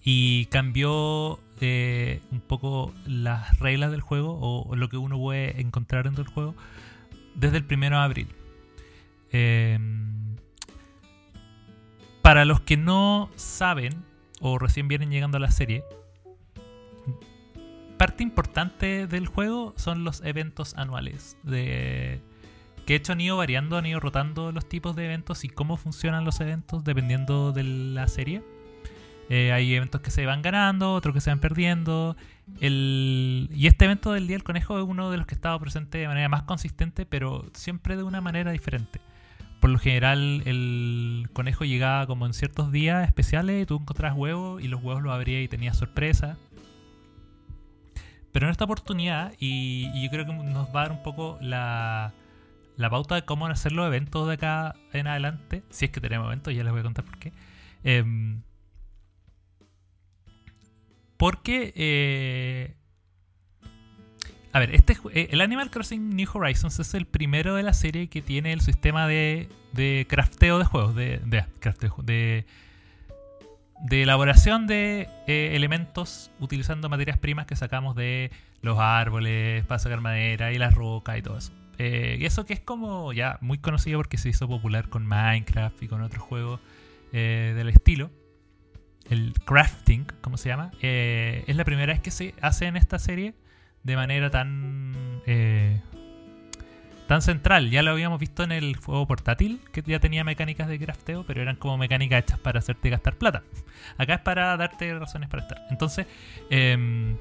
y 0.03 0.45
cambió 0.45 1.39
eh, 1.59 2.21
un 2.31 2.39
poco 2.39 2.93
las 3.05 3.59
reglas 3.59 3.91
del 3.91 4.01
juego 4.01 4.37
o 4.39 4.75
lo 4.75 4.89
que 4.89 4.97
uno 4.97 5.17
puede 5.17 5.59
encontrar 5.59 6.05
dentro 6.05 6.23
del 6.23 6.33
juego 6.33 6.55
desde 7.35 7.57
el 7.57 7.65
primero 7.65 7.97
de 7.97 8.03
abril. 8.03 8.27
Eh, 9.31 9.77
para 12.27 12.43
los 12.43 12.59
que 12.59 12.75
no 12.75 13.31
saben 13.37 14.03
o 14.41 14.59
recién 14.59 14.89
vienen 14.89 15.09
llegando 15.11 15.37
a 15.37 15.39
la 15.39 15.49
serie, 15.49 15.85
parte 17.97 18.21
importante 18.21 19.07
del 19.07 19.27
juego 19.27 19.73
son 19.77 20.03
los 20.03 20.21
eventos 20.25 20.73
anuales 20.75 21.37
de 21.43 22.19
Que 22.85 22.95
de 22.95 22.97
hecho 22.97 23.13
han 23.13 23.21
ido 23.21 23.37
variando, 23.37 23.77
han 23.77 23.85
ido 23.85 24.01
rotando 24.01 24.51
los 24.51 24.67
tipos 24.67 24.93
de 24.97 25.05
eventos 25.05 25.45
y 25.45 25.47
cómo 25.47 25.77
funcionan 25.77 26.25
los 26.25 26.41
eventos 26.41 26.83
dependiendo 26.83 27.53
de 27.53 27.63
la 27.63 28.09
serie. 28.09 28.43
Eh, 29.29 29.53
hay 29.53 29.73
eventos 29.73 30.01
que 30.01 30.11
se 30.11 30.25
van 30.25 30.41
ganando, 30.41 30.95
otros 30.95 31.13
que 31.13 31.21
se 31.21 31.29
van 31.29 31.39
perdiendo. 31.39 32.17
Y 32.59 33.67
este 33.67 33.85
evento 33.85 34.11
del 34.11 34.27
Día 34.27 34.35
del 34.35 34.43
Conejo 34.43 34.77
es 34.77 34.85
uno 34.85 35.11
de 35.11 35.17
los 35.17 35.27
que 35.27 35.35
ha 35.35 35.37
estado 35.37 35.57
presente 35.61 35.99
de 35.99 36.09
manera 36.09 36.27
más 36.27 36.43
consistente, 36.43 37.05
pero 37.05 37.49
siempre 37.53 37.95
de 37.95 38.03
una 38.03 38.19
manera 38.19 38.51
diferente. 38.51 38.99
Por 39.67 39.73
lo 39.73 39.79
general, 39.79 40.43
el 40.45 41.27
conejo 41.33 41.65
llegaba 41.65 42.07
como 42.07 42.25
en 42.25 42.33
ciertos 42.33 42.71
días 42.71 43.05
especiales 43.05 43.63
y 43.63 43.65
tú 43.65 43.75
encontrabas 43.75 44.17
huevos 44.17 44.63
y 44.63 44.69
los 44.69 44.81
huevos 44.81 45.03
los 45.03 45.11
abrías 45.11 45.43
y 45.43 45.49
tenías 45.49 45.75
sorpresa. 45.75 46.37
Pero 48.31 48.45
en 48.45 48.51
esta 48.51 48.63
oportunidad, 48.63 49.33
y, 49.41 49.91
yo 50.01 50.09
creo 50.09 50.25
que 50.25 50.31
nos 50.31 50.73
va 50.73 50.83
a 50.83 50.83
dar 50.83 50.91
un 50.93 51.03
poco 51.03 51.37
la, 51.41 52.13
la 52.77 52.89
pauta 52.89 53.15
de 53.15 53.25
cómo 53.25 53.45
hacer 53.47 53.73
los 53.73 53.85
eventos 53.85 54.25
de 54.29 54.35
acá 54.35 54.73
en 54.93 55.05
adelante, 55.05 55.63
si 55.69 55.83
es 55.83 55.91
que 55.91 55.99
tenemos 55.99 56.27
eventos, 56.27 56.55
ya 56.55 56.63
les 56.63 56.71
voy 56.71 56.79
a 56.79 56.83
contar 56.83 57.03
por 57.03 57.19
qué. 57.19 57.33
Em, 57.83 58.43
porque 61.17 61.73
eh, 61.75 62.76
a 64.53 64.59
ver, 64.59 64.73
este, 64.73 64.97
eh, 65.13 65.29
el 65.31 65.41
Animal 65.41 65.69
Crossing 65.69 66.15
New 66.15 66.27
Horizons 66.33 66.79
es 66.79 66.93
el 66.93 67.05
primero 67.05 67.55
de 67.55 67.63
la 67.63 67.73
serie 67.73 68.07
que 68.07 68.21
tiene 68.21 68.53
el 68.53 68.61
sistema 68.61 69.07
de, 69.07 69.49
de 69.73 70.05
crafteo 70.09 70.57
de 70.57 70.65
juegos, 70.65 70.95
de, 70.95 71.19
de, 71.25 72.45
de, 73.81 74.01
elaboración 74.01 74.67
de 74.67 75.09
eh, 75.27 75.51
elementos 75.53 76.31
utilizando 76.39 76.89
materias 76.89 77.17
primas 77.17 77.45
que 77.45 77.55
sacamos 77.55 77.95
de 77.95 78.31
los 78.61 78.79
árboles 78.79 79.65
para 79.65 79.79
sacar 79.79 80.01
madera 80.01 80.51
y 80.51 80.57
las 80.57 80.73
rocas 80.73 81.17
y 81.17 81.21
todo 81.21 81.37
eso. 81.37 81.51
Eh, 81.77 82.17
y 82.19 82.25
eso 82.25 82.45
que 82.45 82.53
es 82.53 82.59
como 82.59 83.13
ya 83.13 83.37
muy 83.41 83.59
conocido 83.59 83.99
porque 83.99 84.17
se 84.17 84.29
hizo 84.29 84.47
popular 84.47 84.89
con 84.89 85.05
Minecraft 85.05 85.83
y 85.83 85.87
con 85.87 86.01
otros 86.01 86.23
juegos 86.23 86.59
del 87.11 87.69
estilo. 87.69 88.11
El 89.09 89.33
crafting, 89.45 90.05
como 90.21 90.37
se 90.37 90.49
llama, 90.49 90.71
es 90.81 91.55
la 91.55 91.63
primera 91.63 91.93
vez 91.93 92.01
que 92.01 92.11
se 92.11 92.35
hace 92.41 92.65
en 92.65 92.75
esta 92.75 92.99
serie 92.99 93.33
de 93.87 93.95
manera 93.95 94.29
tan 94.29 95.21
eh, 95.25 95.79
tan 97.07 97.21
central. 97.21 97.71
Ya 97.71 97.81
lo 97.81 97.91
habíamos 97.91 98.19
visto 98.19 98.43
en 98.43 98.51
el 98.51 98.75
juego 98.75 99.07
portátil, 99.07 99.61
que 99.71 99.81
ya 99.81 99.99
tenía 99.99 100.25
mecánicas 100.25 100.67
de 100.67 100.77
crafteo, 100.77 101.23
pero 101.25 101.41
eran 101.41 101.55
como 101.55 101.77
mecánicas 101.77 102.19
hechas 102.19 102.37
para 102.39 102.59
hacerte 102.59 102.89
gastar 102.89 103.15
plata. 103.15 103.43
Acá 103.97 104.15
es 104.15 104.21
para 104.21 104.57
darte 104.57 104.93
razones 104.99 105.29
para 105.29 105.43
estar. 105.43 105.61
Entonces, 105.71 106.05
em, 106.49 107.15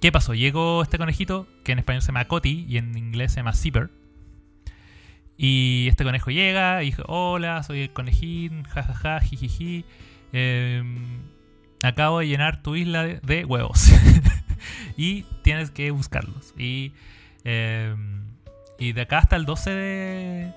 ¿qué 0.00 0.12
pasó? 0.12 0.32
Llegó 0.32 0.80
este 0.82 0.96
conejito, 0.96 1.48
que 1.64 1.72
en 1.72 1.80
español 1.80 2.02
se 2.02 2.08
llama 2.08 2.26
Coti 2.26 2.64
y 2.68 2.78
en 2.78 2.96
inglés 2.96 3.32
se 3.32 3.40
llama 3.40 3.52
Zipper. 3.52 3.90
Y 5.36 5.88
este 5.88 6.04
conejo 6.04 6.30
llega 6.30 6.84
y 6.84 6.86
dice, 6.86 7.02
hola, 7.06 7.64
soy 7.64 7.82
el 7.82 7.92
conejín, 7.92 8.62
jajaja, 8.62 9.18
jijiji. 9.20 9.84
Em, 10.32 11.18
acabo 11.82 12.20
de 12.20 12.28
llenar 12.28 12.62
tu 12.62 12.76
isla 12.76 13.04
de 13.04 13.44
huevos. 13.44 13.90
y 14.96 15.22
tienes 15.42 15.70
que 15.70 15.90
buscarlos. 15.90 16.54
Y, 16.56 16.92
em, 17.44 18.24
y 18.78 18.92
de 18.92 19.02
acá 19.02 19.18
hasta 19.18 19.36
el 19.36 19.44
12 19.44 19.70
de. 19.70 20.54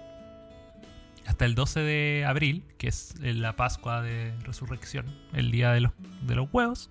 Hasta 1.26 1.46
el 1.46 1.56
12 1.56 1.80
de 1.80 2.26
abril, 2.28 2.64
que 2.78 2.88
es 2.90 3.16
la 3.20 3.56
Pascua 3.56 4.02
de 4.02 4.34
Resurrección, 4.44 5.06
el 5.32 5.52
día 5.52 5.72
de 5.72 5.80
los, 5.80 5.94
de 6.22 6.36
los 6.36 6.50
huevos, 6.52 6.90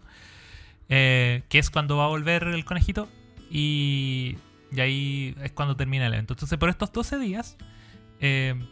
eh, 0.89 1.43
que 1.51 1.59
es 1.59 1.69
cuando 1.69 1.99
va 1.99 2.07
a 2.07 2.09
volver 2.09 2.45
el 2.45 2.65
conejito, 2.65 3.11
y, 3.51 4.39
y, 4.71 4.81
ahí 4.81 5.37
es 5.43 5.53
cuando 5.53 5.77
termina 5.77 6.07
el 6.07 6.15
evento. 6.15 6.33
Entonces, 6.33 6.59
por 6.59 6.71
estos 6.71 6.93
12 6.93 7.19
días, 7.19 7.59
em, 8.21 8.67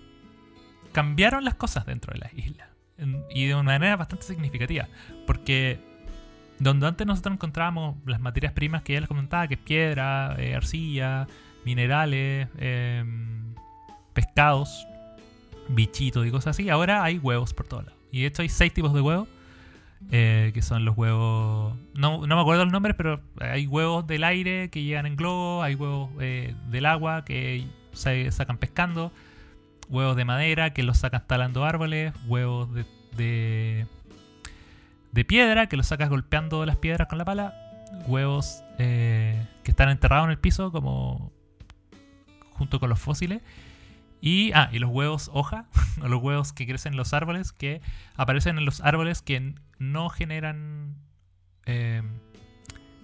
cambiaron 0.92 1.44
las 1.44 1.56
cosas 1.56 1.84
dentro 1.84 2.14
de 2.14 2.20
la 2.20 2.30
isla. 2.34 2.70
Y 3.34 3.46
de 3.46 3.54
una 3.54 3.62
manera 3.62 3.96
bastante 3.96 4.26
significativa. 4.26 4.88
Porque 5.26 5.89
donde 6.60 6.86
antes 6.86 7.06
nosotros 7.06 7.34
encontrábamos 7.34 7.96
las 8.06 8.20
materias 8.20 8.52
primas 8.52 8.82
que 8.82 8.92
ya 8.92 9.00
les 9.00 9.08
comentaba, 9.08 9.48
que 9.48 9.54
es 9.54 9.60
piedra, 9.60 10.36
eh, 10.38 10.54
arcilla, 10.54 11.26
minerales, 11.64 12.48
em, 12.58 13.54
pescados, 14.12 14.86
bichitos 15.68 16.26
y 16.26 16.30
cosas 16.30 16.56
así. 16.56 16.68
Ahora 16.68 17.02
hay 17.02 17.18
huevos 17.18 17.54
por 17.54 17.66
todos 17.66 17.86
lados. 17.86 17.98
Y 18.12 18.20
de 18.20 18.26
hecho 18.26 18.42
hay 18.42 18.50
seis 18.50 18.72
tipos 18.72 18.92
de 18.92 19.00
huevos. 19.00 19.28
Eh, 20.10 20.50
que 20.54 20.62
son 20.62 20.86
los 20.86 20.96
huevos. 20.96 21.76
No, 21.94 22.20
me 22.26 22.40
acuerdo 22.40 22.64
los 22.64 22.72
nombres, 22.72 22.96
pero 22.96 23.20
hay 23.38 23.66
huevos 23.66 24.06
del 24.06 24.24
aire 24.24 24.70
que 24.70 24.82
llegan 24.82 25.04
en 25.04 25.14
globo, 25.14 25.62
hay 25.62 25.74
huevos 25.74 26.08
eh, 26.20 26.54
del 26.70 26.86
agua 26.86 27.22
que 27.26 27.66
se 27.92 28.30
sacan 28.32 28.56
pescando, 28.56 29.12
huevos 29.90 30.16
de 30.16 30.24
madera 30.24 30.72
que 30.72 30.84
los 30.84 30.96
sacan 30.96 31.26
talando 31.26 31.66
árboles, 31.66 32.14
huevos 32.26 32.72
de 32.72 32.86
de 33.16 33.86
piedra 35.26 35.68
que 35.68 35.76
los 35.76 35.86
sacas 35.86 36.08
golpeando 36.08 36.64
las 36.66 36.76
piedras 36.76 37.08
con 37.08 37.18
la 37.18 37.24
pala, 37.24 37.54
huevos 38.06 38.62
eh, 38.78 39.46
que 39.64 39.70
están 39.70 39.88
enterrados 39.88 40.26
en 40.26 40.30
el 40.30 40.38
piso 40.38 40.72
como 40.72 41.32
junto 42.52 42.80
con 42.80 42.88
los 42.90 42.98
fósiles. 42.98 43.42
Y, 44.22 44.52
ah, 44.52 44.68
y 44.70 44.78
los 44.78 44.90
huevos 44.90 45.30
hoja, 45.32 45.66
o 46.02 46.08
los 46.08 46.22
huevos 46.22 46.52
que 46.52 46.66
crecen 46.66 46.92
en 46.92 46.98
los 46.98 47.14
árboles, 47.14 47.52
que 47.52 47.80
aparecen 48.16 48.58
en 48.58 48.66
los 48.66 48.80
árboles 48.82 49.22
que 49.22 49.54
no 49.78 50.10
generan 50.10 50.96
eh, 51.64 52.02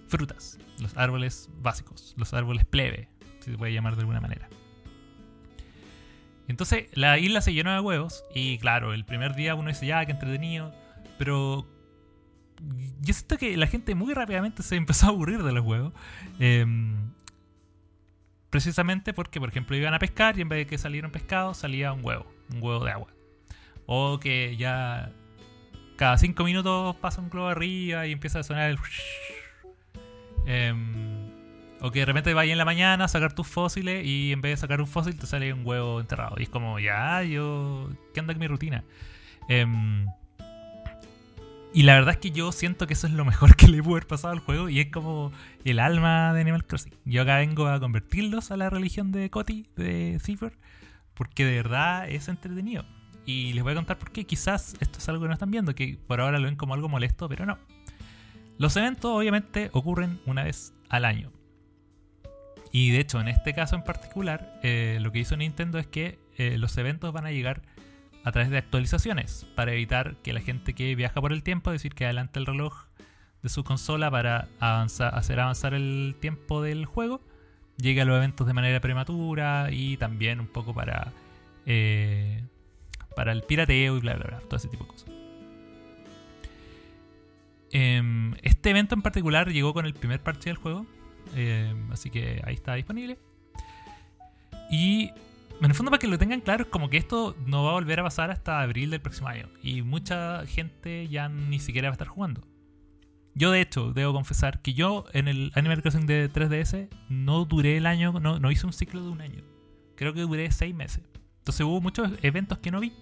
frutas. 0.09 0.59
Los 0.81 0.97
árboles 0.97 1.49
básicos, 1.63 2.15
los 2.19 2.35
árboles 2.35 2.65
plebe, 2.67 3.09
si 3.41 3.51
se 3.51 3.59
puede 3.59 3.73
llamar 3.73 3.97
de 3.97 4.01
alguna 4.01 4.21
manera. 4.21 4.49
Entonces 6.49 6.87
la 6.93 7.19
isla 7.19 7.41
se 7.41 7.53
llenó 7.53 7.73
de 7.73 7.81
huevos 7.81 8.25
y 8.35 8.59
claro, 8.59 8.93
el 8.95 9.05
primer 9.05 9.35
día 9.35 9.55
uno 9.55 9.69
dice 9.69 9.87
ya, 9.87 10.05
que 10.05 10.13
entretenido, 10.13 10.73
pero 11.19 11.67
yo 13.01 13.15
siento 13.15 13.39
que 13.39 13.57
la 13.57 13.67
gente 13.67 13.95
muy 13.95 14.15
rápidamente 14.15 14.63
se 14.63 14.77
empezó 14.77 15.07
a 15.07 15.09
aburrir 15.11 15.43
de 15.43 15.53
los 15.53 15.65
huevos. 15.65 15.93
Em, 16.39 17.13
precisamente 18.51 19.13
porque, 19.13 19.41
por 19.41 19.49
ejemplo, 19.49 19.77
iban 19.77 19.95
a 19.95 19.99
pescar 19.99 20.39
y 20.39 20.43
en 20.43 20.49
vez 20.49 20.59
de 20.59 20.67
que 20.67 20.79
saliera 20.79 21.07
un 21.07 21.13
pescado, 21.13 21.55
salía 21.55 21.93
un 21.93 22.05
huevo, 22.05 22.27
un 22.53 22.63
huevo 22.63 22.85
de 22.85 22.91
agua. 22.91 23.09
O 23.87 24.19
que 24.19 24.57
ya 24.57 25.13
cada 25.97 26.19
cinco 26.19 26.45
minutos 26.45 26.97
pasa 26.97 27.21
un 27.21 27.31
globo 27.31 27.49
arriba 27.49 28.07
y 28.07 28.13
empieza 28.13 28.41
a 28.41 28.43
sonar 28.43 28.71
el... 28.71 28.79
Em, 30.47 31.31
o 31.81 31.91
que 31.91 32.01
de 32.01 32.07
repente 32.07 32.33
vaya 32.35 32.53
en 32.53 32.59
la 32.59 32.65
mañana 32.65 33.05
a 33.05 33.09
sacar 33.09 33.35
tus 33.35 33.47
fósiles 33.47 34.05
y 34.07 34.33
en 34.33 34.41
vez 34.41 34.53
de 34.53 34.57
sacar 34.57 34.81
un 34.81 34.87
fósil 34.87 35.19
te 35.19 35.27
sale 35.27 35.53
un 35.53 35.67
huevo 35.67 36.01
enterrado. 36.01 36.37
Y 36.39 36.45
es 36.45 36.49
como, 36.49 36.79
ya, 36.79 37.23
yo... 37.23 37.91
¿Qué 38.15 38.21
anda 38.21 38.33
con 38.33 38.41
mi 38.41 38.49
rutina? 38.49 38.85
Eh, 39.49 39.67
y 41.73 41.83
la 41.83 41.95
verdad 41.95 42.15
es 42.15 42.21
que 42.21 42.31
yo 42.31 42.53
siento 42.53 42.87
que 42.87 42.95
eso 42.95 43.07
es 43.07 43.13
lo 43.13 43.25
mejor 43.25 43.57
que 43.57 43.69
le 43.69 43.83
pudo 43.83 43.95
haber 43.97 44.07
pasado 44.07 44.33
al 44.33 44.41
juego 44.41 44.69
y 44.69 44.81
es 44.81 44.91
como 44.91 45.33
el 45.65 45.79
alma 45.79 46.33
de 46.33 46.41
Animal 46.41 46.67
Crossing. 46.67 46.95
Yo 47.05 47.23
acá 47.23 47.39
vengo 47.39 47.67
a 47.67 47.81
convertirlos 47.81 48.51
a 48.51 48.57
la 48.57 48.71
religión 48.71 49.13
de 49.13 49.31
Coti, 49.31 49.67
de 49.77 50.19
Cipher, 50.23 50.57
porque 51.15 51.45
de 51.45 51.57
verdad 51.57 52.09
es 52.09 52.29
entretenido. 52.29 52.85
Y 53.27 53.53
les 53.55 53.65
voy 53.65 53.73
a 53.73 53.77
contar 53.77 53.99
por 53.99 54.13
qué. 54.13 54.25
Quizás 54.25 54.77
esto 54.81 54.99
es 54.99 55.09
algo 55.09 55.23
que 55.23 55.29
no 55.29 55.35
están 55.35 55.51
viendo, 55.51 55.75
que 55.75 55.99
por 56.07 56.21
ahora 56.21 56.39
lo 56.39 56.47
ven 56.47 56.57
como 56.57 56.75
algo 56.75 56.89
molesto, 56.89 57.29
pero 57.29 57.45
no. 57.45 57.59
Los 58.57 58.77
eventos 58.77 59.11
obviamente 59.11 59.69
ocurren 59.73 60.21
una 60.27 60.45
vez 60.45 60.73
al 60.89 61.05
año. 61.05 61.33
Y 62.73 62.91
de 62.91 63.01
hecho, 63.01 63.21
en 63.21 63.29
este 63.29 63.53
caso 63.53 63.77
en 63.77 63.83
particular, 63.83 64.61
eh, 64.63 64.99
lo 65.01 65.13
que 65.13 65.19
hizo 65.19 65.37
Nintendo 65.37 65.79
es 65.79 65.87
que 65.87 66.19
eh, 66.37 66.57
los 66.59 66.77
eventos 66.79 67.13
van 67.13 67.27
a 67.27 67.31
llegar 67.31 67.63
a 68.27 68.33
través 68.33 68.51
de 68.51 68.59
actualizaciones 68.59 69.47
para 69.55 69.73
evitar 69.73 70.17
que 70.17 70.33
la 70.33 70.41
gente 70.41 70.75
que 70.75 70.97
viaja 70.97 71.21
por 71.21 71.33
el 71.33 71.45
tiempo, 71.45 71.71
es 71.71 71.75
decir, 71.75 71.95
que 71.95 72.07
adelante 72.07 72.41
el 72.41 72.47
reloj 72.47 72.87
de 73.41 73.49
su 73.49 73.63
consola 73.63 74.11
para 74.11 74.49
hacer 74.59 75.39
avanzar 75.39 75.75
el 75.75 76.17
tiempo 76.19 76.61
del 76.61 76.87
juego, 76.87 77.21
llegue 77.77 78.01
a 78.01 78.05
los 78.05 78.17
eventos 78.17 78.45
de 78.49 78.53
manera 78.53 78.81
prematura 78.81 79.69
y 79.71 79.97
también 79.97 80.41
un 80.41 80.49
poco 80.49 80.75
para, 80.75 81.13
eh, 81.67 82.43
para 83.15 83.31
el 83.31 83.45
pirateo 83.45 83.97
y 83.97 84.01
bla, 84.01 84.15
bla, 84.15 84.27
bla, 84.27 84.41
todo 84.41 84.57
ese 84.57 84.67
tipo 84.67 84.83
de 84.83 84.91
cosas. 84.91 85.09
Em, 87.71 88.35
este 88.43 88.71
evento 88.71 88.97
en 88.97 89.03
particular 89.03 89.53
llegó 89.53 89.73
con 89.73 89.87
el 89.87 89.95
primer 89.95 90.21
parche 90.21 90.51
del 90.51 90.57
juego, 90.57 90.85
em, 91.37 91.93
así 91.93 92.11
que 92.11 92.43
ahí 92.45 92.55
está 92.55 92.75
disponible. 92.75 93.21
Y 94.69 95.13
en 95.61 95.67
el 95.67 95.75
fondo, 95.75 95.91
para 95.91 95.99
que 95.99 96.07
lo 96.07 96.19
tengan 96.19 96.41
claro, 96.41 96.65
es 96.65 96.71
como 96.71 96.91
que 96.91 96.97
esto 96.97 97.35
no 97.47 97.65
va 97.65 97.71
a 97.71 97.75
volver 97.75 98.01
a 98.01 98.05
pasar 98.05 98.31
hasta 98.31 98.61
abril 98.61 98.91
del 98.91 99.01
próximo 99.01 99.29
año. 99.29 99.49
Y 99.63 99.83
mucha 99.83 100.45
gente 100.47 101.09
ya 101.09 101.29
ni 101.29 101.59
siquiera 101.59 101.89
va 101.89 101.93
a 101.93 101.97
estar 101.97 102.09
jugando. 102.09 102.47
Yo, 103.35 103.51
de 103.51 103.61
hecho, 103.61 103.93
debo 103.93 104.13
confesar 104.13 104.63
que 104.63 104.75
yo 104.75 105.05
en 105.13 105.29
el 105.29 105.53
Animal 105.55 105.83
Crossing 105.83 106.07
de 106.07 106.31
3DS 106.31 106.89
no 107.09 107.45
duré 107.45 107.77
el 107.77 107.87
año, 107.87 108.13
no, 108.21 108.39
no 108.39 108.51
hice 108.51 108.67
un 108.67 108.73
ciclo 108.73 109.03
de 109.03 109.09
un 109.09 109.21
año. 109.21 109.43
Creo 109.95 110.13
que 110.15 110.23
duré 110.23 110.51
seis 110.53 110.75
meses. 110.75 111.03
Entonces 111.39 111.65
hubo 111.65 111.81
muchos 111.81 112.11
eventos 112.23 112.59
que 112.59 112.71
no 112.71 112.81
vi. 112.81 112.93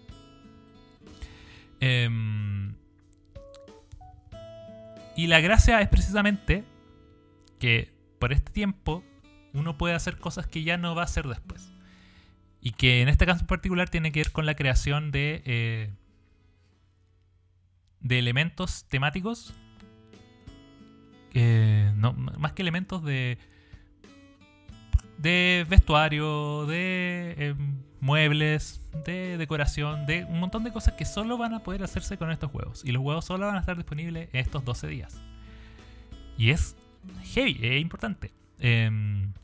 Em, 1.81 2.75
y 5.17 5.27
la 5.27 5.41
gracia 5.41 5.81
es 5.81 5.89
precisamente 5.89 6.65
que 7.59 7.93
por 8.19 8.33
este 8.33 8.53
tiempo 8.53 9.05
uno 9.53 9.77
puede 9.77 9.95
hacer 9.95 10.19
cosas 10.19 10.47
que 10.47 10.63
ya 10.63 10.77
no 10.77 10.95
va 10.95 11.03
a 11.03 11.05
hacer 11.05 11.27
después. 11.27 11.74
Y 12.65 12.73
que 12.73 13.03
en 13.03 13.09
este 13.09 13.27
caso 13.27 13.43
en 13.43 13.47
particular 13.47 13.91
tiene 13.91 14.11
que 14.11 14.21
ver 14.21 14.33
con 14.33 14.47
la 14.47 14.57
creación 14.57 15.13
de, 15.13 15.43
eh, 15.45 15.91
de 18.01 18.19
elementos 18.19 18.87
temáticos. 18.89 19.55
no, 21.35 22.15
más 22.15 22.53
que 22.55 22.63
elementos 22.63 23.05
de, 23.05 23.39
de 25.19 25.67
vestuario, 25.69 26.65
de 26.65 27.35
em, 27.37 27.83
muebles, 28.01 28.81
de 29.05 29.37
decoración, 29.37 30.07
de 30.07 30.25
un 30.25 30.41
montón 30.41 30.65
de 30.65 30.73
cosas 30.73 30.95
que 30.95 31.05
solo 31.05 31.37
van 31.37 31.53
a 31.53 31.63
poder 31.63 31.83
hacerse 31.83 32.17
con 32.17 32.31
estos 32.31 32.51
juegos. 32.51 32.83
Y 32.83 32.93
los 32.93 33.03
juegos 33.03 33.27
solo 33.27 33.47
van 33.47 33.57
a 33.57 33.61
estar 33.61 33.77
disponibles 33.77 34.31
estos 34.33 34.65
12 34.65 34.87
días. 34.89 35.23
Y 36.39 36.49
es 36.49 36.77
heavy, 37.35 37.59
es 37.61 37.81
importante. 37.83 38.33
Em, 38.59 39.35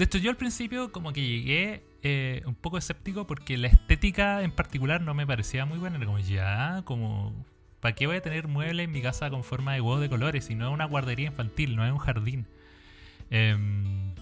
de 0.00 0.04
hecho, 0.04 0.16
yo 0.16 0.30
al 0.30 0.38
principio 0.38 0.92
como 0.92 1.12
que 1.12 1.20
llegué 1.20 1.84
eh, 2.02 2.40
un 2.46 2.54
poco 2.54 2.78
escéptico 2.78 3.26
porque 3.26 3.58
la 3.58 3.66
estética 3.66 4.42
en 4.42 4.50
particular 4.50 5.02
no 5.02 5.12
me 5.12 5.26
parecía 5.26 5.66
muy 5.66 5.76
buena. 5.76 5.98
Era 5.98 6.06
como, 6.06 6.18
ya, 6.18 6.82
como, 6.86 7.44
¿para 7.80 7.94
qué 7.94 8.06
voy 8.06 8.16
a 8.16 8.22
tener 8.22 8.48
muebles 8.48 8.86
en 8.86 8.92
mi 8.92 9.02
casa 9.02 9.28
con 9.28 9.44
forma 9.44 9.74
de 9.74 9.82
huevos 9.82 10.00
de 10.00 10.08
colores? 10.08 10.46
Si 10.46 10.54
no 10.54 10.68
es 10.68 10.72
una 10.72 10.86
guardería 10.86 11.26
infantil, 11.26 11.76
no 11.76 11.84
es 11.84 11.92
un 11.92 11.98
jardín. 11.98 12.46
Em, 13.28 14.14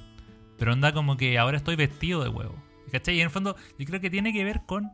pero 0.59 0.73
anda 0.73 0.93
como 0.93 1.17
que 1.17 1.39
ahora 1.39 1.57
estoy 1.57 1.77
vestido 1.77 2.25
de 2.25 2.29
huevo. 2.29 2.61
¿Cachai? 2.91 3.15
Y 3.15 3.21
en 3.21 3.27
el 3.27 3.31
fondo 3.31 3.55
yo 3.79 3.87
creo 3.87 4.01
que 4.01 4.11
tiene 4.11 4.33
que 4.33 4.43
ver 4.43 4.63
con 4.67 4.91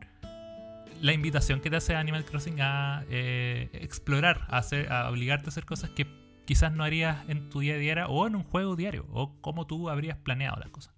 la 1.01 1.13
invitación 1.13 1.61
que 1.61 1.71
te 1.71 1.77
hace 1.77 1.95
Animal 1.95 2.25
Crossing 2.25 2.61
a 2.61 3.05
eh, 3.09 3.69
explorar, 3.73 4.45
a, 4.49 4.59
hacer, 4.59 4.91
a 4.91 5.09
obligarte 5.09 5.47
a 5.47 5.49
hacer 5.49 5.65
cosas 5.65 5.89
que 5.89 6.05
quizás 6.45 6.71
no 6.71 6.83
harías 6.83 7.27
en 7.27 7.49
tu 7.49 7.59
día 7.59 7.75
a 7.75 7.77
día 7.77 8.07
o 8.07 8.27
en 8.27 8.35
un 8.35 8.43
juego 8.43 8.75
diario, 8.75 9.05
o 9.11 9.33
como 9.41 9.67
tú 9.67 9.89
habrías 9.89 10.17
planeado 10.17 10.57
las 10.57 10.69
cosas. 10.69 10.93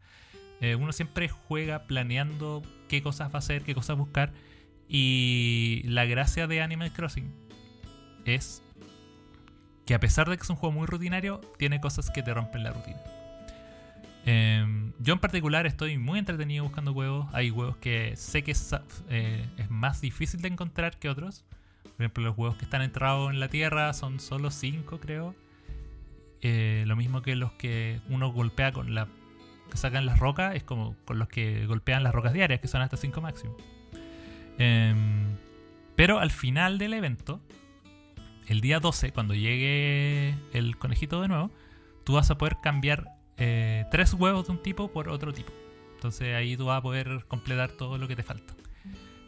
Eh, 0.59 0.75
uno 0.75 0.91
siempre 0.91 1.29
juega 1.29 1.83
planeando 1.83 2.63
qué 2.87 3.01
cosas 3.01 3.29
va 3.29 3.35
a 3.35 3.39
hacer, 3.39 3.63
qué 3.63 3.75
cosas 3.75 3.97
buscar, 3.97 4.33
y 4.87 5.81
la 5.85 6.05
gracia 6.05 6.47
de 6.47 6.61
Animal 6.61 6.93
Crossing 6.93 7.31
es 8.25 8.63
que 9.85 9.93
a 9.93 9.99
pesar 9.99 10.29
de 10.29 10.37
que 10.37 10.43
es 10.43 10.49
un 10.49 10.55
juego 10.57 10.73
muy 10.73 10.85
rutinario, 10.85 11.39
tiene 11.57 11.79
cosas 11.79 12.09
que 12.09 12.21
te 12.21 12.33
rompen 12.33 12.63
la 12.63 12.71
rutina. 12.71 12.99
Em, 14.25 14.91
yo 14.99 15.13
en 15.13 15.19
particular 15.19 15.65
estoy 15.65 15.97
muy 15.97 16.19
entretenido 16.19 16.65
buscando 16.65 16.91
huevos. 16.91 17.27
Hay 17.31 17.49
huevos 17.49 17.77
que 17.77 18.13
sé 18.17 18.43
que 18.43 18.51
es, 18.51 18.75
eh, 19.09 19.45
es 19.57 19.69
más 19.69 20.01
difícil 20.01 20.41
de 20.41 20.49
encontrar 20.49 20.99
que 20.99 21.07
otros. 21.07 21.45
Por 21.95 22.03
ejemplo, 22.03 22.23
los 22.23 22.37
huevos 22.37 22.57
que 22.57 22.65
están 22.65 22.81
enterrados 22.81 23.31
en 23.31 23.39
la 23.39 23.47
tierra 23.47 23.93
son 23.93 24.19
solo 24.19 24.51
5, 24.51 24.99
creo. 24.99 25.35
Eh, 26.41 26.83
lo 26.87 26.95
mismo 26.95 27.21
que 27.21 27.35
los 27.35 27.51
que 27.53 27.99
uno 28.09 28.31
golpea 28.31 28.71
con 28.71 28.93
la. 28.93 29.07
que 29.71 29.77
sacan 29.77 30.05
las 30.05 30.19
rocas, 30.19 30.55
es 30.55 30.63
como 30.63 30.95
con 31.05 31.19
los 31.19 31.27
que 31.27 31.65
golpean 31.65 32.03
las 32.03 32.13
rocas 32.13 32.33
diarias, 32.33 32.59
que 32.59 32.67
son 32.67 32.81
hasta 32.81 32.97
5 32.97 33.21
máximo. 33.21 33.55
Em, 34.57 35.35
pero 35.95 36.19
al 36.19 36.31
final 36.31 36.77
del 36.77 36.93
evento, 36.93 37.41
el 38.47 38.61
día 38.61 38.79
12, 38.79 39.11
cuando 39.11 39.33
llegue 39.33 40.35
el 40.53 40.77
conejito 40.77 41.21
de 41.21 41.27
nuevo, 41.27 41.51
tú 42.03 42.13
vas 42.13 42.29
a 42.31 42.37
poder 42.37 42.57
cambiar 42.61 43.17
eh, 43.37 43.85
tres 43.91 44.13
huevos 44.13 44.47
de 44.47 44.53
un 44.53 44.63
tipo 44.63 44.91
por 44.91 45.09
otro 45.09 45.33
tipo. 45.33 45.51
Entonces 45.95 46.35
ahí 46.35 46.55
tú 46.55 46.65
vas 46.65 46.79
a 46.79 46.81
poder 46.81 47.25
completar 47.27 47.71
todo 47.71 47.97
lo 47.97 48.07
que 48.07 48.15
te 48.15 48.23
falta. 48.23 48.53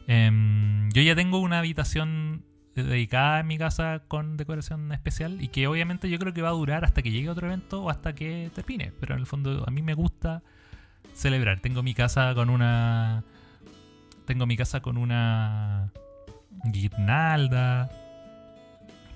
Em, 0.08 0.90
yo 0.92 1.02
ya 1.02 1.16
tengo 1.16 1.40
una 1.40 1.60
habitación 1.60 2.44
dedicada 2.76 3.40
en 3.40 3.48
mi 3.48 3.58
casa 3.58 4.04
con 4.08 4.38
decoración 4.38 4.92
especial 4.92 5.42
y 5.42 5.50
que 5.50 5.68
obviamente 5.68 6.10
yo 6.10 6.18
creo 6.20 6.34
que 6.34 6.42
va 6.42 6.50
a 6.50 6.54
durar 6.54 6.86
hasta 6.86 7.02
que 7.02 7.12
llegue 7.12 7.30
otro 7.30 7.48
evento 7.48 7.84
o 7.84 7.90
hasta 7.90 8.14
que 8.14 8.52
termine. 8.54 8.92
Pero 9.00 9.16
en 9.16 9.22
el 9.22 9.26
fondo 9.26 9.64
a 9.68 9.72
mí 9.72 9.82
me 9.82 9.94
gusta 9.94 10.42
celebrar. 11.14 11.60
Tengo 11.60 11.84
mi 11.84 11.94
casa 11.94 12.34
con 12.36 12.50
una. 12.50 13.24
Tengo 14.26 14.46
mi 14.46 14.58
casa 14.58 14.82
con 14.82 14.98
una 14.98 15.92
guirnalda. 16.66 17.90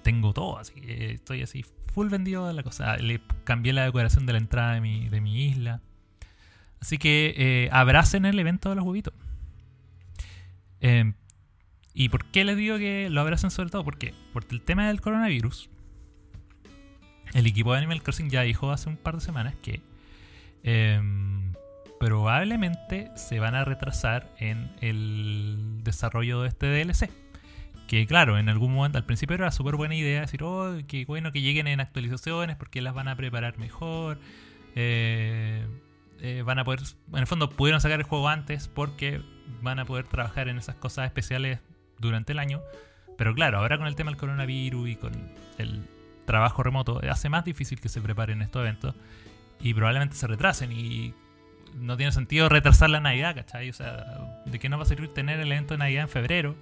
Tengo 0.02 0.34
todo, 0.34 0.60
así 0.60 0.74
que 0.74 1.12
estoy 1.12 1.44
así 1.44 1.64
full 1.94 2.10
vendido 2.10 2.48
de 2.48 2.54
la 2.54 2.64
cosa. 2.64 2.98
Le 2.98 3.22
cambié 3.44 3.72
la 3.74 3.86
decoración 3.86 4.26
de 4.26 4.34
la 4.34 4.40
entrada 4.40 4.74
de 4.74 4.82
mi, 4.82 5.08
de 5.10 5.22
mi 5.22 5.46
isla. 5.46 5.82
Así 6.82 6.98
que 6.98 7.34
eh, 7.38 7.70
abracen 7.72 8.26
el 8.26 8.38
evento 8.38 8.70
de 8.70 8.76
los 8.76 8.84
huevitos. 8.84 9.14
Eh, 10.82 11.14
¿Y 11.94 12.10
por 12.10 12.26
qué 12.26 12.44
les 12.44 12.58
digo 12.58 12.78
que 12.78 13.10
lo 13.10 13.22
abracen 13.22 13.52
sobre 13.52 13.70
todo? 13.70 13.84
Porque 13.84 14.14
por 14.34 14.46
el 14.50 14.62
tema 14.62 14.88
del 14.88 15.00
coronavirus, 15.00 15.70
el 17.34 17.46
equipo 17.46 17.72
de 17.72 17.80
Animal 17.80 18.02
Crossing 18.02 18.30
ya 18.30 18.42
dijo 18.42 18.72
hace 18.72 18.90
un 18.90 18.98
par 18.98 19.16
de 19.16 19.22
semanas 19.22 19.56
que 19.62 19.82
em, 20.64 21.54
probablemente 22.00 23.12
se 23.16 23.40
van 23.40 23.56
a 23.56 23.64
retrasar 23.64 24.32
en 24.38 24.72
el 24.82 25.84
desarrollo 25.84 26.42
de 26.42 26.50
este 26.50 26.68
DLC. 26.68 27.10
Que 27.88 28.08
claro, 28.08 28.40
en 28.40 28.50
algún 28.50 28.74
momento, 28.74 28.98
al 28.98 29.06
principio 29.06 29.36
era 29.36 29.52
súper 29.52 29.76
buena 29.76 29.96
idea 29.96 30.22
decir, 30.22 30.42
oh, 30.44 30.78
qué 30.88 31.06
bueno 31.06 31.32
que 31.32 31.42
lleguen 31.42 31.68
en 31.68 31.80
actualizaciones 31.80 32.56
porque 32.56 32.82
las 32.82 32.94
van 32.94 33.08
a 33.08 33.16
preparar 33.16 33.58
mejor. 33.60 34.20
Eh, 34.76 35.68
eh, 36.22 36.42
van 36.44 36.58
a 36.58 36.64
poder, 36.64 36.80
en 37.12 37.20
el 37.20 37.28
fondo 37.28 37.50
pudieron 37.50 37.82
sacar 37.82 38.00
el 38.00 38.06
juego 38.06 38.30
antes 38.30 38.68
porque 38.68 39.22
van 39.62 39.78
a 39.80 39.86
poder 39.86 40.08
trabajar 40.08 40.48
en 40.48 40.58
esas 40.58 40.76
cosas 40.76 41.06
especiales 41.06 41.60
durante 42.00 42.34
el 42.34 42.40
año. 42.40 42.62
Pero 43.18 43.34
claro, 43.34 43.60
ahora 43.60 43.78
con 43.78 43.88
el 43.88 43.96
tema 43.96 44.12
del 44.12 44.20
coronavirus 44.20 44.90
y 44.90 44.96
con 44.96 45.14
el 45.58 45.84
trabajo 46.26 46.64
remoto, 46.64 47.00
hace 47.10 47.30
más 47.30 47.46
difícil 47.46 47.80
que 47.80 47.90
se 47.90 48.02
preparen 48.02 48.42
estos 48.42 48.62
eventos 48.62 48.96
y 49.60 49.74
probablemente 49.74 50.16
se 50.16 50.28
retrasen 50.28 50.72
y 50.72 51.14
no 51.76 51.98
tiene 51.98 52.12
sentido 52.12 52.50
retrasar 52.50 52.90
la 52.90 53.00
Navidad, 53.00 53.36
¿cachai? 53.36 53.70
O 53.70 53.74
sea, 53.74 54.42
¿de 54.46 54.60
qué 54.60 54.70
no 54.70 54.78
va 54.78 54.84
a 54.84 54.88
servir 54.88 55.14
tener 55.14 55.40
el 55.40 55.52
evento 55.52 55.74
de 55.74 55.80
Navidad 55.80 56.04
en 56.04 56.10
febrero 56.10 56.56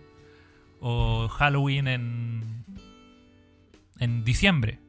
o 0.80 1.28
Halloween 1.28 1.88
en, 1.88 2.66
en 4.00 4.24
diciembre, 4.24 4.80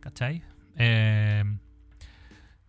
¿cachai? 0.00 0.42
Eh, 0.76 1.44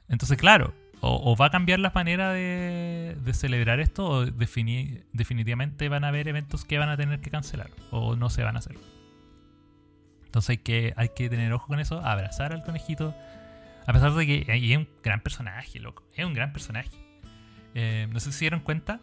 entonces, 0.07 0.37
claro, 0.37 0.73
o, 1.01 1.35
va 1.35 1.45
a 1.45 1.49
cambiar 1.49 1.79
la 1.79 1.91
manera 1.91 2.33
de, 2.33 3.15
celebrar 3.33 3.79
esto 3.79 4.05
o 4.05 4.25
definitivamente 4.25 5.87
van 5.87 6.03
a 6.03 6.09
haber 6.09 6.27
eventos 6.27 6.65
que 6.65 6.77
van 6.77 6.89
a 6.89 6.97
tener 6.97 7.21
que 7.21 7.29
cancelar 7.29 7.69
o 7.91 8.15
no 8.15 8.29
se 8.29 8.43
van 8.43 8.55
a 8.55 8.59
hacer. 8.59 8.77
Entonces 10.25 10.59
hay 10.95 11.09
que, 11.09 11.29
tener 11.29 11.53
ojo 11.53 11.67
con 11.67 11.79
eso, 11.79 11.99
abrazar 12.05 12.51
al 12.53 12.63
conejito. 12.63 13.15
A 13.87 13.93
pesar 13.93 14.13
de 14.13 14.27
que 14.27 14.45
es 14.47 14.77
un 14.77 14.87
gran 15.01 15.21
personaje, 15.21 15.79
loco. 15.79 16.03
Es 16.15 16.25
un 16.25 16.33
gran 16.33 16.53
personaje. 16.53 16.91
Eh, 17.73 18.07
no 18.11 18.19
sé 18.19 18.31
si 18.31 18.41
dieron 18.41 18.59
cuenta. 18.59 18.99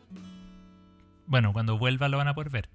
Bueno, 1.27 1.53
cuando 1.53 1.79
vuelva 1.79 2.09
lo 2.09 2.19
van 2.19 2.29
a 2.29 2.35
poder 2.35 2.51
ver. 2.51 2.69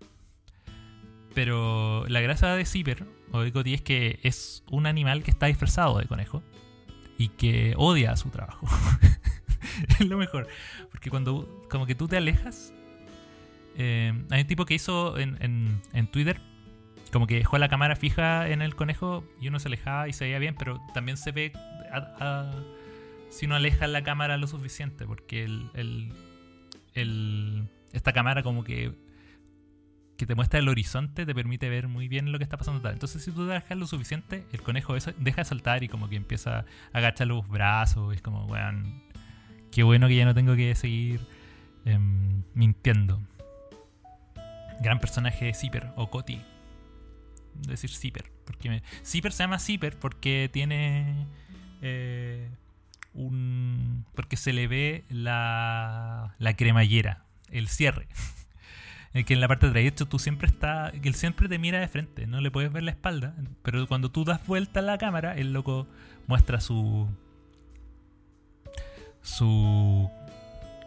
Pero 1.34 2.06
la 2.08 2.20
gracia 2.20 2.50
de 2.50 2.66
Zipper 2.66 3.06
o 3.32 3.42
de 3.42 3.52
Cody 3.54 3.76
es 3.76 3.82
que 3.82 4.20
es 4.24 4.64
un 4.70 4.86
animal 4.86 5.24
que 5.24 5.32
está 5.32 5.46
disfrazado 5.46 6.00
de 6.00 6.06
conejo 6.06 6.44
y 7.22 7.28
que 7.30 7.76
odia 7.78 8.16
su 8.16 8.30
trabajo. 8.30 8.68
es 10.00 10.08
lo 10.08 10.18
mejor. 10.18 10.48
Porque 10.90 11.12
cuando 11.12 11.66
como 11.70 11.86
que 11.86 11.94
tú 11.94 12.08
te 12.08 12.18
alejas, 12.18 12.74
eh, 13.78 14.12
hay 14.32 14.42
un 14.42 14.48
tipo 14.48 14.66
que 14.66 14.74
hizo 14.74 15.20
en, 15.20 15.38
en, 15.94 16.08
Twitter, 16.08 16.42
como 17.12 17.28
que 17.28 17.36
dejó 17.36 17.60
la 17.60 17.70
cámara 17.70 17.96
fija 17.96 18.50
en 18.50 18.64
el 18.64 18.76
conejo 18.76 19.24
y 19.40 19.50
uno 19.50 19.60
se 19.60 19.68
alejaba 19.68 20.08
y 20.08 20.14
se 20.14 20.26
veía 20.26 20.40
bien, 20.40 20.56
pero 20.58 20.82
también 20.96 21.16
se 21.16 21.32
ve 21.32 21.54
si 23.30 23.46
uno 23.46 23.56
aleja 23.56 23.86
la 23.86 24.04
cámara 24.04 24.38
lo 24.38 24.48
suficiente, 24.48 25.06
porque 25.06 25.44
el, 25.44 26.12
el, 26.96 27.68
esta 27.94 28.14
cámara 28.14 28.42
como 28.42 28.64
que 28.64 28.94
que 30.22 30.28
te 30.28 30.36
muestra 30.36 30.60
el 30.60 30.70
horizonte 30.70 31.26
te 31.26 31.34
permite 31.34 31.68
ver 31.68 31.88
muy 31.88 32.08
bien 32.08 32.32
lo 32.32 32.38
que 32.38 32.44
está 32.44 32.56
pasando. 32.56 32.88
Entonces, 32.92 33.24
si 33.24 33.32
tú 33.32 33.48
dejas 33.48 33.76
lo 33.76 33.88
suficiente, 33.88 34.46
el 34.54 34.62
conejo 34.62 34.94
deja 34.94 35.42
de 35.42 35.46
saltar 35.46 35.84
y 35.84 35.88
como 35.88 36.10
que 36.10 36.16
empieza 36.16 36.60
a 36.60 36.66
agachar 36.94 37.26
los 37.26 37.48
brazos. 37.48 38.14
es 38.14 38.22
como, 38.22 38.46
weón, 38.46 39.02
qué 39.72 39.82
bueno 39.82 40.08
que 40.08 40.16
ya 40.16 40.26
no 40.26 40.36
tengo 40.36 40.56
que 40.56 40.76
seguir 40.76 41.22
em, 41.86 42.44
mintiendo. 42.54 43.20
Gran 44.80 45.00
personaje 45.00 45.56
Zipper 45.56 45.88
o 45.96 46.12
Coti. 46.12 46.40
Decir 47.56 47.90
Zipper. 47.90 48.32
Porque 48.46 48.70
me... 48.70 48.84
Zipper 49.04 49.32
se 49.32 49.42
llama 49.42 49.58
Zipper 49.58 49.98
porque 49.98 50.52
tiene 50.54 51.26
eh, 51.82 52.48
un. 53.16 54.06
Porque 54.14 54.38
se 54.38 54.54
le 54.54 54.68
ve 54.68 55.04
la, 55.10 56.36
la 56.38 56.56
cremallera, 56.56 57.26
el 57.50 57.68
cierre. 57.70 58.08
que 59.14 59.34
en 59.34 59.42
la 59.42 59.48
parte 59.48 59.70
de 59.70 59.88
atrás, 59.88 60.08
tú 60.10 60.20
siempre 60.20 60.48
está, 60.48 60.92
que 61.02 61.10
él 61.10 61.16
siempre 61.16 61.50
te 61.50 61.60
mira 61.60 61.80
de 61.80 61.88
frente, 61.88 62.28
no 62.28 62.40
le 62.40 62.50
puedes 62.50 62.72
ver 62.72 62.84
la 62.84 62.92
espalda, 62.92 63.36
pero 63.62 63.86
cuando 63.88 64.10
tú 64.10 64.24
das 64.24 64.46
vuelta 64.48 64.80
a 64.80 64.84
la 64.84 64.98
cámara, 64.98 65.36
el 65.36 65.52
loco 65.52 65.88
muestra 66.28 66.62
su 66.62 67.10
su 69.22 70.10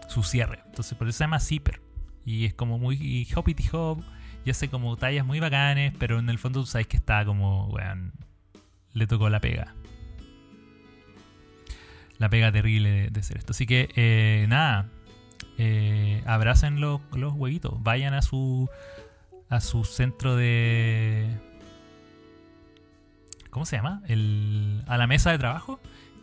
su 0.08 0.22
cierre. 0.22 0.60
Entonces 0.66 0.96
por 0.96 1.08
eso 1.08 1.18
se 1.18 1.24
llama 1.24 1.40
zipper 1.40 1.80
y 2.24 2.46
es 2.46 2.54
como 2.54 2.78
muy 2.78 3.28
hoppity 3.34 3.64
hop 3.72 4.02
y 4.44 4.50
hace 4.50 4.68
como 4.68 4.96
tallas 4.96 5.26
muy 5.26 5.40
bacanes, 5.40 5.92
pero 5.98 6.18
en 6.18 6.28
el 6.30 6.38
fondo 6.38 6.60
tú 6.60 6.66
sabes 6.66 6.86
que 6.86 6.96
está 6.96 7.24
como, 7.24 7.68
weón, 7.68 8.12
le 8.92 9.06
tocó 9.06 9.28
la 9.28 9.40
pega. 9.40 9.74
la 12.18 12.28
pega 12.28 12.52
terrible 12.52 12.90
de, 12.90 13.10
de 13.10 13.20
hacer 13.20 13.38
esto. 13.38 13.52
Así 13.52 13.66
que, 13.66 13.90
eh, 13.96 14.46
nada, 14.48 14.88
eh, 15.58 16.22
abracen 16.26 16.80
los, 16.80 17.00
los 17.12 17.32
huevitos, 17.34 17.82
vayan 17.82 18.14
a 18.14 18.22
su 18.22 18.68
a 19.50 19.60
su 19.60 19.84
centro 19.84 20.36
de 20.36 21.28
¿cómo 23.50 23.64
se 23.64 23.76
llama? 23.76 24.02
El, 24.08 24.82
a 24.88 24.98
la 24.98 25.06
mesa 25.06 25.30
de 25.30 25.38
trabajo 25.38 25.80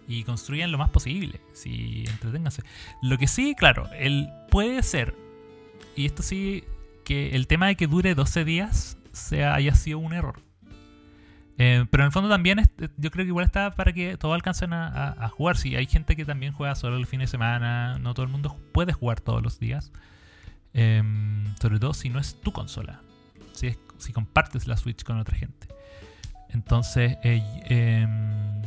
y 0.07 0.23
construyan 0.25 0.71
lo 0.71 0.77
más 0.77 0.89
posible. 0.89 1.39
Sí, 1.53 2.03
entreténganse. 2.07 2.63
Lo 3.01 3.17
que 3.17 3.27
sí, 3.27 3.55
claro, 3.57 3.89
él 3.97 4.29
puede 4.49 4.83
ser, 4.83 5.15
y 5.95 6.05
esto 6.05 6.23
sí, 6.23 6.65
que 7.05 7.29
el 7.29 7.47
tema 7.47 7.67
de 7.67 7.75
que 7.75 7.87
dure 7.87 8.15
12 8.15 8.43
días 8.43 8.97
sea, 9.13 9.55
haya 9.55 9.75
sido 9.75 9.99
un 9.99 10.13
error. 10.13 10.41
Eh, 11.63 11.85
pero 11.91 12.01
en 12.01 12.05
el 12.07 12.11
fondo 12.11 12.27
también 12.27 12.57
es- 12.57 12.71
yo 12.97 13.11
creo 13.11 13.23
que 13.23 13.27
igual 13.29 13.45
está 13.45 13.75
para 13.75 13.93
que 13.93 14.17
todos 14.17 14.33
alcancen 14.33 14.73
a, 14.73 15.29
jugar. 15.29 15.57
Si 15.57 15.75
hay 15.75 15.85
gente 15.85 16.15
que 16.15 16.25
también 16.25 16.53
juega 16.53 16.73
solo 16.73 16.97
el 16.97 17.05
fin 17.05 17.19
de 17.19 17.27
semana, 17.27 17.99
no 17.99 18.15
todo 18.15 18.25
el 18.25 18.31
mundo 18.31 18.57
puede 18.71 18.93
jugar 18.93 19.21
todos 19.21 19.43
los 19.43 19.59
días. 19.59 19.91
Em, 20.73 21.55
sobre 21.61 21.77
todo 21.77 21.93
si 21.93 22.09
no 22.09 22.17
es 22.19 22.41
tu 22.41 22.51
consola. 22.51 23.01
Si, 23.53 23.67
es- 23.67 23.79
si 23.99 24.11
compartes 24.11 24.65
la 24.65 24.75
Switch 24.75 25.03
con 25.03 25.19
otra 25.19 25.37
gente. 25.37 25.67
Entonces, 26.49 27.19
eh, 27.23 27.43
em, 27.65 28.63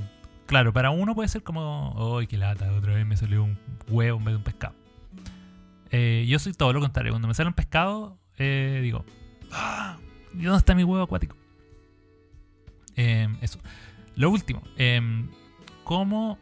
claro, 0.46 0.72
para 0.72 0.90
uno 0.90 1.16
puede 1.16 1.28
ser 1.28 1.42
como, 1.42 2.16
¡ay, 2.16 2.28
qué 2.28 2.36
lata! 2.36 2.70
Otra 2.74 2.94
vez 2.94 3.04
me 3.04 3.16
salió 3.16 3.42
un 3.42 3.58
huevo 3.88 4.18
en 4.18 4.24
vez 4.24 4.32
de 4.34 4.36
un 4.36 4.44
pescado. 4.44 4.74
Eh, 5.90 6.26
yo 6.28 6.38
soy 6.38 6.52
todo 6.52 6.72
lo 6.72 6.78
contrario. 6.78 7.10
Cuando 7.10 7.26
me 7.26 7.34
sale 7.34 7.48
un 7.48 7.54
pescado, 7.54 8.18
eh, 8.38 8.78
digo, 8.84 9.04
¡ah! 9.50 9.96
¿y 10.32 10.44
dónde 10.44 10.58
está 10.58 10.76
mi 10.76 10.84
huevo 10.84 11.02
acuático? 11.02 11.36
Em, 12.96 13.36
eso. 13.40 13.58
Lo 14.16 14.30
último, 14.30 14.62
em, 14.76 15.28
¿cómo 15.82 16.38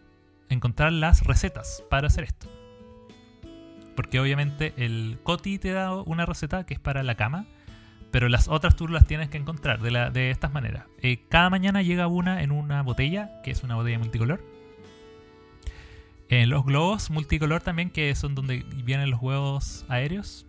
encontrar 0.48 0.92
las 0.92 1.24
recetas 1.24 1.82
para 1.88 2.08
hacer 2.08 2.24
esto? 2.24 2.48
Porque 3.96 4.20
obviamente 4.20 4.74
el 4.76 5.18
Coti 5.22 5.58
te 5.58 5.72
da 5.72 5.94
una 5.94 6.26
receta 6.26 6.64
que 6.64 6.74
es 6.74 6.80
para 6.80 7.02
la 7.02 7.14
cama, 7.14 7.46
pero 8.10 8.28
las 8.28 8.48
otras 8.48 8.76
tú 8.76 8.88
las 8.88 9.06
tienes 9.06 9.30
que 9.30 9.38
encontrar 9.38 9.80
de, 9.80 9.90
la, 9.90 10.10
de 10.10 10.30
estas 10.30 10.52
maneras. 10.52 10.84
Eh, 11.00 11.24
cada 11.28 11.50
mañana 11.50 11.82
llega 11.82 12.06
una 12.06 12.42
en 12.42 12.52
una 12.52 12.82
botella, 12.82 13.40
que 13.42 13.50
es 13.50 13.62
una 13.62 13.74
botella 13.74 13.98
multicolor. 13.98 14.44
En 16.28 16.48
los 16.48 16.64
globos 16.64 17.10
multicolor 17.10 17.62
también, 17.62 17.90
que 17.90 18.14
son 18.14 18.34
donde 18.34 18.64
vienen 18.84 19.10
los 19.10 19.20
huevos 19.20 19.84
aéreos. 19.88 20.46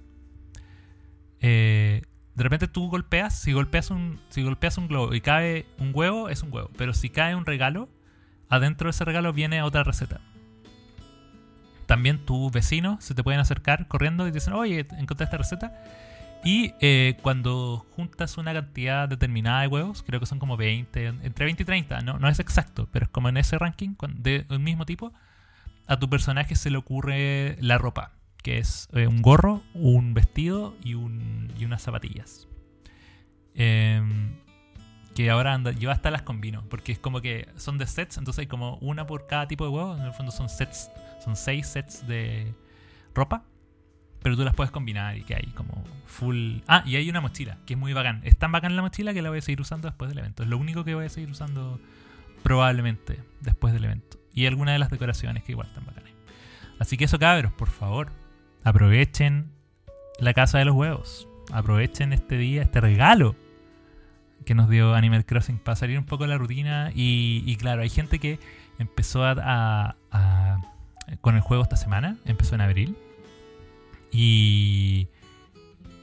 Eh, 1.41 2.03
de 2.35 2.43
repente 2.43 2.67
tú 2.67 2.89
golpeas, 2.89 3.39
si 3.39 3.53
golpeas 3.53 3.91
un, 3.91 4.19
si 4.29 4.41
golpeas 4.43 4.77
un 4.77 4.87
globo 4.87 5.13
y 5.13 5.21
cae 5.21 5.65
un 5.77 5.91
huevo, 5.93 6.29
es 6.29 6.41
un 6.41 6.51
huevo. 6.51 6.69
Pero 6.77 6.93
si 6.93 7.09
cae 7.09 7.35
un 7.35 7.45
regalo, 7.45 7.89
adentro 8.49 8.87
de 8.87 8.91
ese 8.91 9.05
regalo 9.05 9.33
viene 9.33 9.61
otra 9.61 9.83
receta. 9.83 10.19
También 11.85 12.25
tus 12.25 12.51
vecinos 12.51 13.03
se 13.03 13.13
te 13.13 13.23
pueden 13.23 13.39
acercar 13.39 13.87
corriendo 13.87 14.27
y 14.27 14.31
dicen, 14.31 14.53
oye, 14.53 14.87
encontré 14.97 15.25
esta 15.25 15.37
receta. 15.37 15.73
Y 16.43 16.73
eh, 16.81 17.17
cuando 17.21 17.85
juntas 17.91 18.37
una 18.37 18.51
cantidad 18.53 19.07
determinada 19.07 19.61
de 19.61 19.67
huevos, 19.67 20.03
creo 20.03 20.19
que 20.19 20.25
son 20.25 20.39
como 20.39 20.57
20, 20.57 21.05
entre 21.05 21.45
20 21.45 21.63
y 21.63 21.65
30, 21.65 22.01
no, 22.01 22.19
no 22.19 22.27
es 22.27 22.39
exacto, 22.39 22.89
pero 22.91 23.05
es 23.05 23.09
como 23.09 23.29
en 23.29 23.37
ese 23.37 23.57
ranking 23.57 23.95
de 24.17 24.45
un 24.49 24.61
mismo 24.61 24.85
tipo, 24.85 25.13
a 25.87 25.97
tu 25.97 26.09
personaje 26.09 26.55
se 26.55 26.69
le 26.69 26.77
ocurre 26.77 27.57
la 27.61 27.77
ropa, 27.77 28.11
que 28.43 28.57
es 28.59 28.89
eh, 28.93 29.07
un 29.07 29.21
gorro, 29.21 29.63
un 29.73 30.13
vestido 30.13 30.75
y, 30.83 30.93
un, 30.93 31.51
y 31.57 31.65
unas 31.65 31.81
zapatillas. 31.81 32.47
Em, 33.55 34.35
que 35.15 35.29
ahora 35.29 35.53
anda, 35.53 35.71
yo 35.71 35.91
hasta 35.91 36.11
las 36.11 36.23
combino, 36.23 36.63
porque 36.69 36.91
es 36.91 36.99
como 36.99 37.21
que 37.21 37.47
son 37.55 37.77
de 37.77 37.87
sets, 37.87 38.17
entonces 38.17 38.41
hay 38.41 38.47
como 38.47 38.77
una 38.77 39.07
por 39.07 39.27
cada 39.27 39.47
tipo 39.47 39.63
de 39.63 39.71
huevo, 39.71 39.95
en 39.95 40.01
el 40.01 40.13
fondo 40.13 40.31
son 40.31 40.49
sets, 40.49 40.91
son 41.23 41.35
seis 41.35 41.67
sets 41.67 42.05
de 42.07 42.53
ropa, 43.13 43.43
pero 44.21 44.35
tú 44.35 44.43
las 44.43 44.55
puedes 44.55 44.71
combinar 44.71 45.17
y 45.17 45.23
que 45.23 45.35
hay 45.35 45.45
como 45.55 45.83
full... 46.05 46.59
Ah, 46.67 46.83
y 46.85 46.95
hay 46.95 47.09
una 47.09 47.21
mochila, 47.21 47.59
que 47.65 47.73
es 47.73 47.79
muy 47.79 47.93
bacán, 47.93 48.21
es 48.23 48.37
tan 48.37 48.51
bacán 48.51 48.75
la 48.75 48.81
mochila 48.81 49.13
que 49.13 49.21
la 49.21 49.29
voy 49.29 49.39
a 49.39 49.41
seguir 49.41 49.61
usando 49.61 49.87
después 49.87 50.09
del 50.09 50.17
evento, 50.17 50.43
es 50.43 50.49
lo 50.49 50.57
único 50.57 50.83
que 50.83 50.95
voy 50.95 51.05
a 51.05 51.09
seguir 51.09 51.29
usando 51.29 51.79
probablemente 52.41 53.19
después 53.39 53.73
del 53.73 53.85
evento, 53.85 54.17
y 54.33 54.47
algunas 54.47 54.73
de 54.73 54.79
las 54.79 54.89
decoraciones 54.89 55.43
que 55.43 55.51
igual 55.51 55.67
están 55.67 55.85
bacanas. 55.85 56.11
Así 56.79 56.97
que 56.97 57.05
eso 57.05 57.19
cabros, 57.19 57.53
por 57.53 57.69
favor, 57.69 58.11
aprovechen 58.63 59.51
la 60.19 60.33
casa 60.33 60.59
de 60.59 60.65
los 60.65 60.75
huevos, 60.75 61.27
aprovechen 61.51 62.13
este 62.13 62.37
día, 62.37 62.61
este 62.61 62.81
regalo 62.81 63.35
que 64.43 64.55
nos 64.55 64.69
dio 64.69 64.93
Animal 64.93 65.25
Crossing 65.25 65.57
para 65.57 65.75
salir 65.75 65.97
un 65.97 66.05
poco 66.05 66.23
de 66.23 66.29
la 66.29 66.37
rutina. 66.37 66.91
Y, 66.93 67.43
y 67.45 67.55
claro, 67.55 67.81
hay 67.81 67.89
gente 67.89 68.19
que 68.19 68.39
empezó 68.77 69.23
a, 69.25 69.95
con 71.21 71.35
el 71.35 71.41
juego 71.41 71.63
esta 71.63 71.77
semana, 71.77 72.17
empezó 72.25 72.55
en 72.55 72.61
abril. 72.61 72.97
Y, 74.11 75.07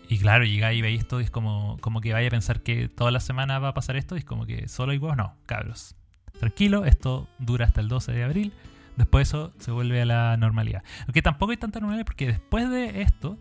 y 0.08 0.18
claro, 0.18 0.44
llega 0.44 0.72
y 0.72 0.82
veis 0.82 1.00
esto 1.00 1.20
y 1.20 1.24
es 1.24 1.30
como, 1.30 1.76
como 1.80 2.00
que 2.00 2.12
vaya 2.12 2.26
a 2.26 2.30
pensar 2.30 2.62
que 2.62 2.88
toda 2.88 3.10
la 3.10 3.20
semana 3.20 3.58
va 3.58 3.68
a 3.68 3.74
pasar 3.74 3.96
esto 3.96 4.16
y 4.16 4.20
es 4.20 4.24
como 4.24 4.46
que 4.46 4.68
solo 4.68 4.92
hay 4.92 4.98
huevos. 4.98 5.16
No, 5.16 5.34
cabros. 5.46 5.94
Tranquilo, 6.38 6.84
esto 6.84 7.28
dura 7.38 7.66
hasta 7.66 7.80
el 7.80 7.88
12 7.88 8.12
de 8.12 8.24
abril. 8.24 8.52
Después 9.00 9.28
eso 9.28 9.54
se 9.58 9.70
vuelve 9.70 10.02
a 10.02 10.04
la 10.04 10.36
normalidad. 10.36 10.82
Aunque 11.06 11.22
tampoco 11.22 11.52
hay 11.52 11.56
tanta 11.56 11.80
normalidad 11.80 12.04
porque 12.04 12.26
después 12.26 12.68
de 12.68 13.00
esto 13.00 13.38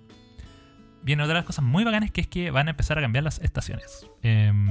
viene 1.04 1.22
otra 1.22 1.34
de 1.34 1.40
las 1.42 1.46
cosas 1.46 1.66
muy 1.66 1.84
bacanas 1.84 2.12
que 2.12 2.22
es 2.22 2.28
que 2.28 2.50
van 2.50 2.68
a 2.68 2.72
empezar 2.72 2.98
a 2.98 3.02
cambiar 3.02 3.26
las 3.26 3.40
estaciones. 3.40 4.08
Em, 4.24 4.70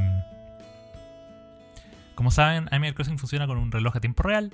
como 2.15 2.31
saben, 2.31 2.69
Animal 2.71 2.95
Crossing 2.95 3.19
funciona 3.19 3.47
con 3.47 3.59
un 3.59 3.71
reloj 3.71 3.97
a 3.97 4.01
tiempo 4.01 4.23
real, 4.23 4.51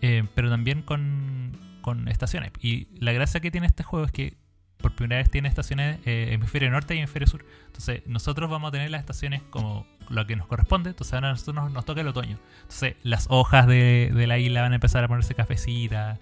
eh, 0.00 0.24
pero 0.34 0.48
también 0.48 0.80
con, 0.80 1.52
con 1.82 2.08
estaciones. 2.08 2.50
Y 2.62 2.88
la 2.98 3.12
gracia 3.12 3.40
que 3.40 3.50
tiene 3.50 3.66
este 3.66 3.82
juego 3.82 4.06
es 4.06 4.12
que 4.12 4.38
por 4.80 4.92
primera 4.92 5.20
vez 5.20 5.30
tiene 5.30 5.48
estaciones 5.48 5.98
eh, 6.06 6.28
hemisferio 6.32 6.70
norte 6.70 6.94
y 6.94 6.98
hemisferio 6.98 7.26
sur. 7.28 7.44
Entonces, 7.66 8.02
nosotros 8.06 8.48
vamos 8.50 8.68
a 8.68 8.72
tener 8.72 8.90
las 8.90 9.00
estaciones 9.00 9.42
como 9.50 9.86
lo 10.08 10.26
que 10.26 10.36
nos 10.36 10.46
corresponde. 10.46 10.90
Entonces, 10.90 11.12
ahora 11.14 11.28
a 11.28 11.32
nosotros 11.32 11.70
nos, 11.72 11.84
toca 11.84 12.00
el 12.00 12.08
otoño. 12.08 12.38
Entonces, 12.62 12.94
las 13.02 13.26
hojas 13.28 13.66
de, 13.66 14.10
de 14.14 14.26
la 14.26 14.38
isla 14.38 14.62
van 14.62 14.72
a 14.72 14.76
empezar 14.76 15.04
a 15.04 15.08
ponerse 15.08 15.34
cafecitas. 15.34 16.18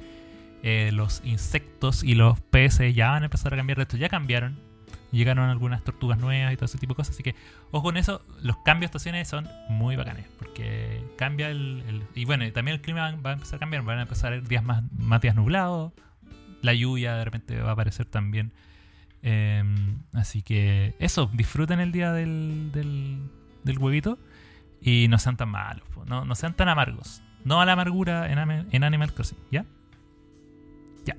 eh, 0.62 0.90
los 0.92 1.22
insectos 1.24 2.02
y 2.02 2.14
los 2.14 2.40
peces 2.40 2.94
ya 2.94 3.10
van 3.10 3.22
a 3.22 3.26
empezar 3.26 3.52
a 3.54 3.56
cambiar. 3.56 3.76
De 3.76 3.82
esto 3.82 3.96
ya 3.96 4.08
cambiaron. 4.08 4.58
Llegaron 5.12 5.48
algunas 5.48 5.84
tortugas 5.84 6.18
nuevas 6.18 6.52
y 6.52 6.56
todo 6.56 6.64
ese 6.64 6.78
tipo 6.78 6.92
de 6.94 6.96
cosas. 6.96 7.14
Así 7.14 7.22
que, 7.22 7.34
ojo 7.70 7.84
con 7.84 7.96
eso. 7.96 8.22
Los 8.42 8.56
cambios 8.58 8.90
de 8.90 8.96
estaciones 8.98 9.28
son 9.28 9.48
muy 9.68 9.94
bacanes. 9.96 10.26
Porque 10.38 11.02
cambia 11.16 11.48
el. 11.50 11.84
el- 11.86 12.02
y 12.14 12.24
bueno, 12.24 12.50
también 12.52 12.74
el 12.76 12.80
clima 12.82 13.12
va 13.24 13.30
a 13.30 13.32
empezar 13.34 13.56
a 13.56 13.58
cambiar. 13.60 13.82
Van 13.84 13.98
a 13.98 14.02
empezar 14.02 14.42
días 14.42 14.64
más 14.64 14.82
días 15.20 15.36
nublados. 15.36 15.92
La 16.66 16.74
lluvia 16.74 17.14
de 17.14 17.24
repente 17.24 17.60
va 17.60 17.70
a 17.70 17.72
aparecer 17.72 18.06
también. 18.06 18.52
Eh, 19.22 19.62
así 20.12 20.42
que 20.42 20.96
eso, 20.98 21.30
disfruten 21.32 21.78
el 21.78 21.92
día 21.92 22.12
del, 22.12 22.72
del, 22.72 23.78
huevito. 23.78 24.18
Y 24.80 25.06
no 25.08 25.18
sean 25.18 25.36
tan 25.36 25.48
malos. 25.48 25.86
No, 26.06 26.24
no 26.24 26.34
sean 26.34 26.54
tan 26.54 26.68
amargos. 26.68 27.22
No 27.44 27.60
a 27.60 27.66
la 27.66 27.72
amargura 27.72 28.30
en 28.30 28.84
Animal 28.84 29.14
Crossing, 29.14 29.38
¿ya? 29.52 29.64
Ya. 31.04 31.14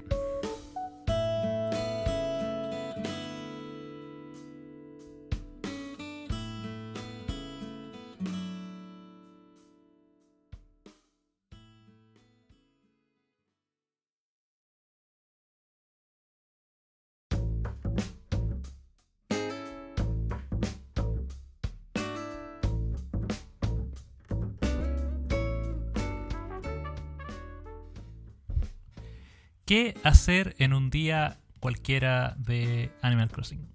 ¿Qué 29.67 29.95
hacer 30.05 30.55
en 30.59 30.71
un 30.71 30.89
día 30.89 31.39
cualquiera 31.59 32.35
de 32.37 32.89
Animal 33.01 33.29
Crossing? 33.29 33.67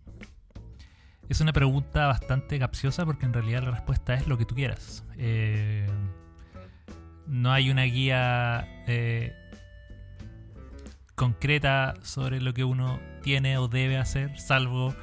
Es 1.29 1.43
una 1.43 1.53
pregunta 1.53 2.07
bastante 2.07 2.59
capciosa 2.59 3.05
porque 3.05 3.27
en 3.27 3.35
realidad 3.35 3.63
la 3.63 3.73
respuesta 3.73 4.15
es 4.15 4.27
lo 4.27 4.39
que 4.39 4.47
tú 4.47 4.55
quieras. 4.55 5.05
Eh, 5.19 5.87
no 7.27 7.53
hay 7.53 7.71
una 7.71 7.83
guía 7.83 8.67
eh, 8.87 9.35
concreta 11.15 11.93
sobre 12.01 12.41
lo 12.41 12.55
que 12.55 12.65
uno 12.65 12.99
tiene 13.21 13.59
o 13.59 13.69
debe 13.69 13.99
hacer, 13.99 14.41
salvo 14.41 14.95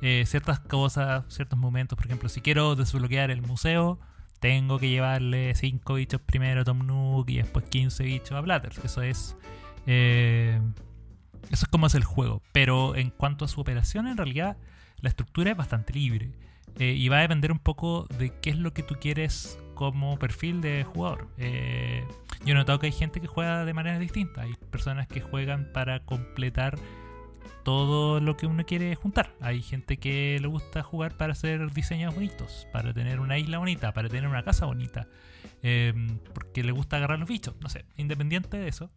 eh, 0.00 0.24
ciertas 0.26 0.60
cosas, 0.60 1.26
ciertos 1.28 1.58
momentos. 1.58 1.98
Por 1.98 2.06
ejemplo, 2.06 2.30
si 2.30 2.40
quiero 2.40 2.74
desbloquear 2.74 3.30
el 3.30 3.42
museo, 3.42 4.00
tengo 4.40 4.78
que 4.78 4.88
llevarle 4.88 5.54
5 5.54 5.92
bichos 5.92 6.22
primero 6.22 6.62
a 6.62 6.64
Tom 6.64 6.86
Nook 6.86 7.28
y 7.28 7.36
después 7.36 7.66
15 7.66 8.02
bichos 8.02 8.32
a 8.32 8.40
Blatters. 8.40 8.78
Eso 8.82 9.02
es. 9.02 9.36
Eh, 9.90 10.60
eso 11.50 11.64
es 11.64 11.68
como 11.68 11.86
es 11.86 11.94
el 11.94 12.04
juego. 12.04 12.42
Pero 12.52 12.94
en 12.94 13.10
cuanto 13.10 13.44
a 13.44 13.48
su 13.48 13.60
operación, 13.60 14.06
en 14.06 14.18
realidad 14.18 14.58
la 15.00 15.08
estructura 15.08 15.50
es 15.50 15.56
bastante 15.56 15.94
libre. 15.94 16.30
Eh, 16.78 16.92
y 16.92 17.08
va 17.08 17.18
a 17.18 17.22
depender 17.22 17.50
un 17.50 17.58
poco 17.58 18.06
de 18.18 18.38
qué 18.40 18.50
es 18.50 18.58
lo 18.58 18.72
que 18.72 18.82
tú 18.82 18.96
quieres 19.00 19.58
como 19.74 20.18
perfil 20.18 20.60
de 20.60 20.84
jugador. 20.84 21.28
Eh, 21.38 22.04
Yo 22.44 22.52
he 22.52 22.54
notado 22.54 22.78
que 22.78 22.86
hay 22.86 22.92
gente 22.92 23.20
que 23.20 23.26
juega 23.26 23.64
de 23.64 23.74
manera 23.74 23.98
distinta. 23.98 24.42
Hay 24.42 24.54
personas 24.70 25.08
que 25.08 25.20
juegan 25.20 25.72
para 25.72 26.04
completar 26.04 26.78
todo 27.64 28.20
lo 28.20 28.36
que 28.36 28.46
uno 28.46 28.64
quiere 28.64 28.94
juntar. 28.94 29.34
Hay 29.40 29.62
gente 29.62 29.96
que 29.96 30.38
le 30.40 30.46
gusta 30.48 30.82
jugar 30.82 31.16
para 31.16 31.32
hacer 31.32 31.72
diseños 31.72 32.14
bonitos, 32.14 32.66
para 32.72 32.92
tener 32.92 33.20
una 33.20 33.38
isla 33.38 33.58
bonita, 33.58 33.92
para 33.92 34.08
tener 34.08 34.28
una 34.28 34.42
casa 34.42 34.66
bonita, 34.66 35.08
em, 35.62 36.18
porque 36.34 36.62
le 36.62 36.72
gusta 36.72 36.96
agarrar 36.96 37.18
los 37.18 37.28
bichos. 37.28 37.54
No 37.60 37.68
sé, 37.68 37.84
independiente 37.96 38.56
de 38.56 38.68
eso, 38.68 38.90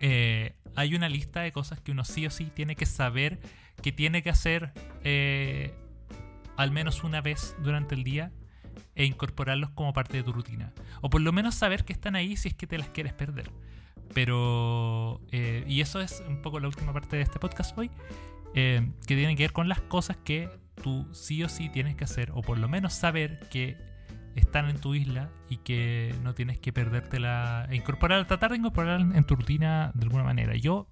eh, 0.00 0.54
hay 0.76 0.94
una 0.94 1.08
lista 1.08 1.40
de 1.40 1.52
cosas 1.52 1.80
que 1.80 1.92
uno 1.92 2.04
sí 2.04 2.26
o 2.26 2.30
sí 2.30 2.50
tiene 2.54 2.76
que 2.76 2.86
saber 2.86 3.38
que 3.82 3.92
tiene 3.92 4.22
que 4.22 4.30
hacer 4.30 4.72
eh, 5.04 5.74
al 6.56 6.70
menos 6.70 7.04
una 7.04 7.20
vez 7.20 7.56
durante 7.62 7.94
el 7.94 8.04
día 8.04 8.32
e 8.94 9.04
incorporarlos 9.04 9.70
como 9.70 9.92
parte 9.92 10.16
de 10.16 10.22
tu 10.24 10.32
rutina. 10.32 10.72
O 11.00 11.10
por 11.10 11.20
lo 11.20 11.32
menos 11.32 11.54
saber 11.54 11.84
que 11.84 11.92
están 11.92 12.16
ahí 12.16 12.36
si 12.36 12.48
es 12.48 12.54
que 12.54 12.66
te 12.66 12.78
las 12.78 12.88
quieres 12.88 13.12
perder. 13.12 13.50
Pero, 14.14 15.20
eh, 15.30 15.64
y 15.68 15.80
eso 15.80 16.00
es 16.00 16.22
un 16.26 16.42
poco 16.42 16.58
la 16.58 16.66
última 16.66 16.92
parte 16.92 17.16
de 17.16 17.22
este 17.22 17.38
podcast 17.38 17.76
hoy, 17.78 17.90
que 18.54 18.90
tiene 19.06 19.36
que 19.36 19.44
ver 19.44 19.52
con 19.52 19.68
las 19.68 19.80
cosas 19.82 20.16
que 20.16 20.48
tú 20.82 21.06
sí 21.12 21.44
o 21.44 21.48
sí 21.48 21.68
tienes 21.68 21.94
que 21.94 22.04
hacer, 22.04 22.32
o 22.32 22.42
por 22.42 22.58
lo 22.58 22.68
menos 22.68 22.94
saber 22.94 23.38
que 23.50 23.76
están 24.38 24.68
en 24.68 24.78
tu 24.78 24.94
isla 24.94 25.30
y 25.48 25.58
que 25.58 26.14
no 26.22 26.34
tienes 26.34 26.58
que 26.58 26.72
perdértela, 26.72 27.66
e 27.70 27.76
incorporar, 27.76 28.26
tratar 28.26 28.50
de 28.50 28.58
incorporar 28.58 29.00
en 29.00 29.24
tu 29.24 29.36
rutina 29.36 29.92
de 29.94 30.04
alguna 30.04 30.24
manera. 30.24 30.54
Yo 30.56 30.88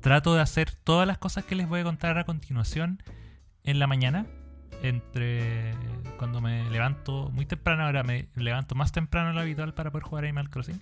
trato 0.00 0.34
de 0.34 0.40
hacer 0.40 0.70
todas 0.70 1.06
las 1.06 1.18
cosas 1.18 1.44
que 1.44 1.54
les 1.54 1.68
voy 1.68 1.80
a 1.80 1.84
contar 1.84 2.18
a 2.18 2.24
continuación 2.24 3.02
en 3.64 3.78
la 3.78 3.86
mañana, 3.86 4.26
entre 4.82 5.74
cuando 6.18 6.40
me 6.40 6.68
levanto 6.70 7.30
muy 7.32 7.46
temprano, 7.46 7.84
ahora 7.84 8.02
me 8.02 8.28
levanto 8.36 8.74
más 8.74 8.92
temprano 8.92 9.28
de 9.28 9.34
lo 9.34 9.40
habitual 9.40 9.74
para 9.74 9.90
poder 9.90 10.04
jugar 10.04 10.24
Animal 10.24 10.50
Crossing. 10.50 10.80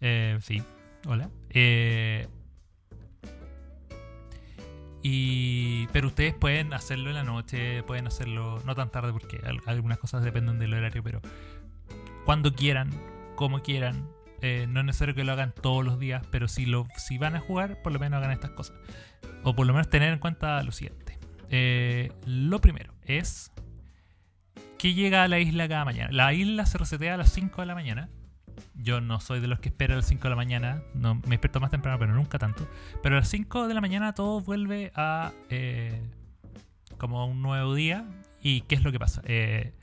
Eh, 0.00 0.38
sí, 0.40 0.62
hola. 1.06 1.30
Eh, 1.50 2.26
y, 5.02 5.86
pero 5.88 6.08
ustedes 6.08 6.34
pueden 6.34 6.72
hacerlo 6.72 7.10
en 7.10 7.16
la 7.16 7.24
noche, 7.24 7.82
pueden 7.84 8.06
hacerlo 8.06 8.60
no 8.64 8.74
tan 8.74 8.90
tarde 8.90 9.12
porque 9.12 9.40
algunas 9.66 9.98
cosas 9.98 10.24
dependen 10.24 10.58
del 10.58 10.74
horario, 10.74 11.02
pero 11.02 11.20
cuando 12.24 12.52
quieran, 12.54 12.90
como 13.36 13.62
quieran. 13.62 14.08
Eh, 14.40 14.66
no 14.68 14.78
es 14.78 14.86
necesario 14.86 15.16
que 15.16 15.24
lo 15.24 15.32
hagan 15.32 15.52
todos 15.52 15.84
los 15.84 15.98
días, 15.98 16.24
pero 16.30 16.46
si, 16.46 16.64
lo, 16.64 16.86
si 16.96 17.18
van 17.18 17.34
a 17.34 17.40
jugar, 17.40 17.82
por 17.82 17.92
lo 17.92 17.98
menos 17.98 18.18
hagan 18.18 18.30
estas 18.30 18.52
cosas. 18.52 18.76
O 19.42 19.56
por 19.56 19.66
lo 19.66 19.72
menos 19.72 19.88
tener 19.88 20.12
en 20.12 20.20
cuenta 20.20 20.62
lo 20.62 20.70
siguiente. 20.70 21.18
lo 22.24 22.60
primero 22.60 22.94
es 23.02 23.50
que 24.78 24.94
llega 24.94 25.24
a 25.24 25.28
la 25.28 25.40
isla 25.40 25.68
cada 25.68 25.84
mañana. 25.84 26.10
La 26.12 26.32
isla 26.34 26.66
se 26.66 26.78
resetea 26.78 27.14
a 27.14 27.16
las 27.16 27.32
5 27.32 27.62
de 27.62 27.66
la 27.66 27.74
mañana 27.74 28.08
yo 28.78 29.00
no 29.00 29.20
soy 29.20 29.40
de 29.40 29.48
los 29.48 29.58
que 29.58 29.68
espera 29.68 29.94
a 29.94 29.96
las 29.96 30.06
5 30.06 30.22
de 30.22 30.30
la 30.30 30.36
mañana. 30.36 30.82
No, 30.94 31.16
me 31.16 31.30
despierto 31.30 31.60
más 31.60 31.70
temprano, 31.70 31.98
pero 31.98 32.14
nunca 32.14 32.38
tanto. 32.38 32.68
Pero 33.02 33.16
a 33.16 33.18
las 33.20 33.28
5 33.28 33.66
de 33.66 33.74
la 33.74 33.80
mañana 33.80 34.14
todo 34.14 34.40
vuelve 34.40 34.92
a 34.94 35.32
eh, 35.50 36.00
como 36.96 37.26
un 37.26 37.42
nuevo 37.42 37.74
día. 37.74 38.08
¿Y 38.40 38.62
qué 38.62 38.76
es 38.76 38.84
lo 38.84 38.92
que 38.92 38.98
pasa? 38.98 39.20
Eh, 39.24 39.74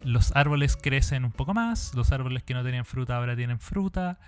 los 0.00 0.34
árboles 0.36 0.76
crecen 0.76 1.24
un 1.24 1.32
poco 1.32 1.52
más. 1.52 1.94
Los 1.94 2.12
árboles 2.12 2.44
que 2.44 2.54
no 2.54 2.62
tenían 2.62 2.84
fruta 2.84 3.16
ahora 3.16 3.34
tienen 3.34 3.58
fruta. 3.58 4.20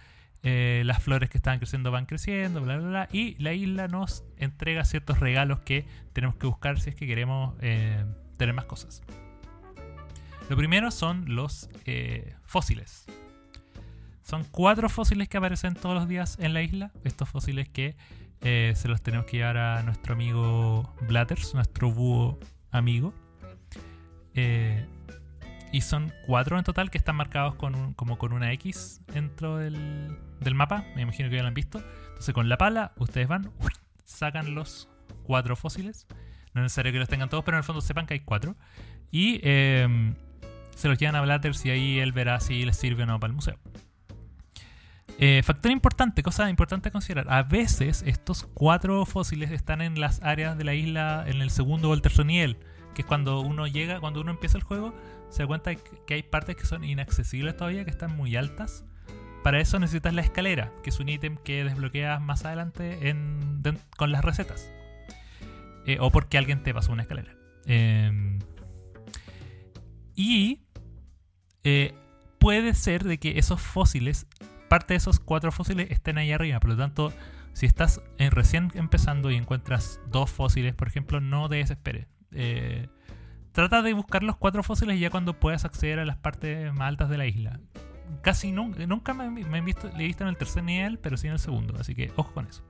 Eh, 0.42 0.82
las 0.84 1.02
flores 1.02 1.30
que 1.30 1.38
estaban 1.38 1.58
creciendo 1.58 1.90
van 1.90 2.06
creciendo, 2.06 2.60
bla, 2.60 2.76
bla, 2.76 2.88
bla. 2.88 3.08
Y 3.12 3.40
la 3.42 3.52
isla 3.52 3.86
nos 3.86 4.24
entrega 4.36 4.84
ciertos 4.84 5.20
regalos 5.20 5.60
que 5.60 5.86
tenemos 6.12 6.36
que 6.36 6.46
buscar 6.46 6.80
si 6.80 6.90
es 6.90 6.96
que 6.96 7.06
queremos 7.06 7.56
tener 7.58 8.54
más 8.54 8.64
cosas. 8.64 9.02
Lo 10.50 10.56
primero 10.56 10.90
son 10.90 11.34
los 11.34 11.70
fósiles. 12.42 13.06
Son 14.24 14.42
cuatro 14.50 14.88
fósiles 14.88 15.28
que 15.28 15.36
aparecen 15.36 15.74
todos 15.74 15.94
los 15.94 16.08
días 16.08 16.38
en 16.40 16.54
la 16.54 16.62
isla. 16.62 16.90
Estos 17.04 17.28
fósiles 17.28 17.68
que 17.68 17.94
eh, 18.40 18.72
se 18.74 18.88
los 18.88 19.02
tenemos 19.02 19.26
que 19.26 19.36
llevar 19.36 19.58
a 19.58 19.82
nuestro 19.82 20.14
amigo 20.14 20.94
Blatters, 21.02 21.54
nuestro 21.54 21.90
búho 21.90 22.38
amigo. 22.70 23.12
Eh, 24.34 24.86
y 25.72 25.82
son 25.82 26.10
cuatro 26.26 26.56
en 26.56 26.64
total 26.64 26.90
que 26.90 26.96
están 26.96 27.16
marcados 27.16 27.54
con 27.56 27.92
como 27.94 28.16
con 28.16 28.32
una 28.32 28.50
X 28.52 29.02
dentro 29.12 29.58
del, 29.58 30.16
mapa. 30.54 30.86
Me 30.96 31.02
imagino 31.02 31.28
que 31.28 31.36
ya 31.36 31.42
lo 31.42 31.48
han 31.48 31.54
visto. 31.54 31.82
Entonces 32.08 32.32
con 32.32 32.48
la 32.48 32.56
pala 32.56 32.92
ustedes 32.96 33.28
van, 33.28 33.50
sacan 34.04 34.54
los 34.54 34.88
cuatro 35.24 35.54
fósiles. 35.54 36.06
No 36.54 36.62
es 36.62 36.64
necesario 36.64 36.92
que 36.92 36.98
los 36.98 37.08
tengan 37.10 37.28
todos, 37.28 37.44
pero 37.44 37.58
en 37.58 37.60
el 37.60 37.64
fondo 37.64 37.82
sepan 37.82 38.06
que 38.06 38.14
hay 38.14 38.20
cuatro. 38.20 38.56
Y 39.10 39.40
eh, 39.42 40.14
se 40.74 40.88
los 40.88 40.96
llevan 40.96 41.16
a 41.16 41.20
Blatters 41.20 41.62
y 41.66 41.70
ahí 41.70 41.98
él 41.98 42.12
verá 42.12 42.40
si 42.40 42.64
les 42.64 42.76
sirve 42.76 43.02
o 43.02 43.06
no 43.06 43.20
para 43.20 43.30
el 43.30 43.34
museo. 43.34 43.58
Eh, 45.18 45.42
factor 45.44 45.70
importante, 45.70 46.22
cosa 46.22 46.50
importante 46.50 46.88
a 46.88 46.92
considerar. 46.92 47.26
A 47.32 47.42
veces 47.42 48.02
estos 48.06 48.44
cuatro 48.54 49.06
fósiles 49.06 49.50
están 49.52 49.80
en 49.80 50.00
las 50.00 50.22
áreas 50.22 50.58
de 50.58 50.64
la 50.64 50.74
isla 50.74 51.24
en 51.26 51.40
el 51.40 51.50
segundo 51.50 51.90
o 51.90 51.94
el 51.94 52.02
tercer 52.02 52.26
nivel. 52.26 52.58
Que 52.94 53.02
es 53.02 53.06
cuando 53.06 53.40
uno 53.40 53.66
llega, 53.66 54.00
cuando 54.00 54.20
uno 54.20 54.30
empieza 54.30 54.56
el 54.58 54.64
juego, 54.64 54.94
se 55.30 55.42
da 55.42 55.46
cuenta 55.46 55.74
que 55.74 56.14
hay 56.14 56.22
partes 56.22 56.56
que 56.56 56.66
son 56.66 56.84
inaccesibles 56.84 57.56
todavía, 57.56 57.84
que 57.84 57.90
están 57.90 58.16
muy 58.16 58.36
altas. 58.36 58.84
Para 59.42 59.60
eso 59.60 59.78
necesitas 59.78 60.14
la 60.14 60.22
escalera, 60.22 60.72
que 60.82 60.90
es 60.90 61.00
un 61.00 61.08
ítem 61.08 61.36
que 61.36 61.64
desbloqueas 61.64 62.20
más 62.20 62.44
adelante 62.44 63.14
con 63.96 64.10
las 64.10 64.24
recetas. 64.24 64.70
Eh, 65.86 65.98
o 66.00 66.10
porque 66.10 66.38
alguien 66.38 66.62
te 66.62 66.72
pasó 66.72 66.92
una 66.92 67.02
escalera. 67.02 67.36
Em, 67.66 68.38
y 70.14 70.62
eh, 71.62 71.94
puede 72.38 72.74
ser 72.74 73.04
de 73.04 73.18
que 73.18 73.38
esos 73.38 73.60
fósiles 73.60 74.26
parte 74.68 74.94
de 74.94 74.98
esos 74.98 75.20
cuatro 75.20 75.52
fósiles 75.52 75.90
estén 75.90 76.18
ahí 76.18 76.32
arriba. 76.32 76.60
Por 76.60 76.70
lo 76.70 76.76
tanto, 76.76 77.12
si 77.52 77.66
estás 77.66 78.00
recién 78.18 78.70
empezando 78.74 79.30
y 79.30 79.36
encuentras 79.36 80.00
dos 80.08 80.30
fósiles, 80.30 80.74
por 80.74 80.88
ejemplo, 80.88 81.20
no 81.20 81.48
te 81.48 81.56
desesperes. 81.56 82.06
Eh, 82.32 82.88
trata 83.52 83.82
de 83.82 83.92
buscar 83.92 84.22
los 84.22 84.36
cuatro 84.36 84.62
fósiles 84.62 84.98
ya 84.98 85.10
cuando 85.10 85.38
puedas 85.38 85.64
acceder 85.64 86.00
a 86.00 86.04
las 86.04 86.16
partes 86.16 86.72
más 86.74 86.88
altas 86.88 87.08
de 87.08 87.18
la 87.18 87.26
isla. 87.26 87.60
Casi 88.22 88.52
nunca, 88.52 88.86
nunca 88.86 89.14
me, 89.14 89.40
he 89.40 89.60
visto, 89.60 89.90
le 89.96 90.04
he 90.04 90.06
visto 90.06 90.24
en 90.24 90.28
el 90.28 90.36
tercer 90.36 90.64
nivel, 90.64 90.98
pero 90.98 91.16
sí 91.16 91.26
en 91.26 91.34
el 91.34 91.38
segundo. 91.38 91.74
Así 91.78 91.94
que 91.94 92.12
ojo 92.16 92.32
con 92.32 92.46
eso. 92.46 92.64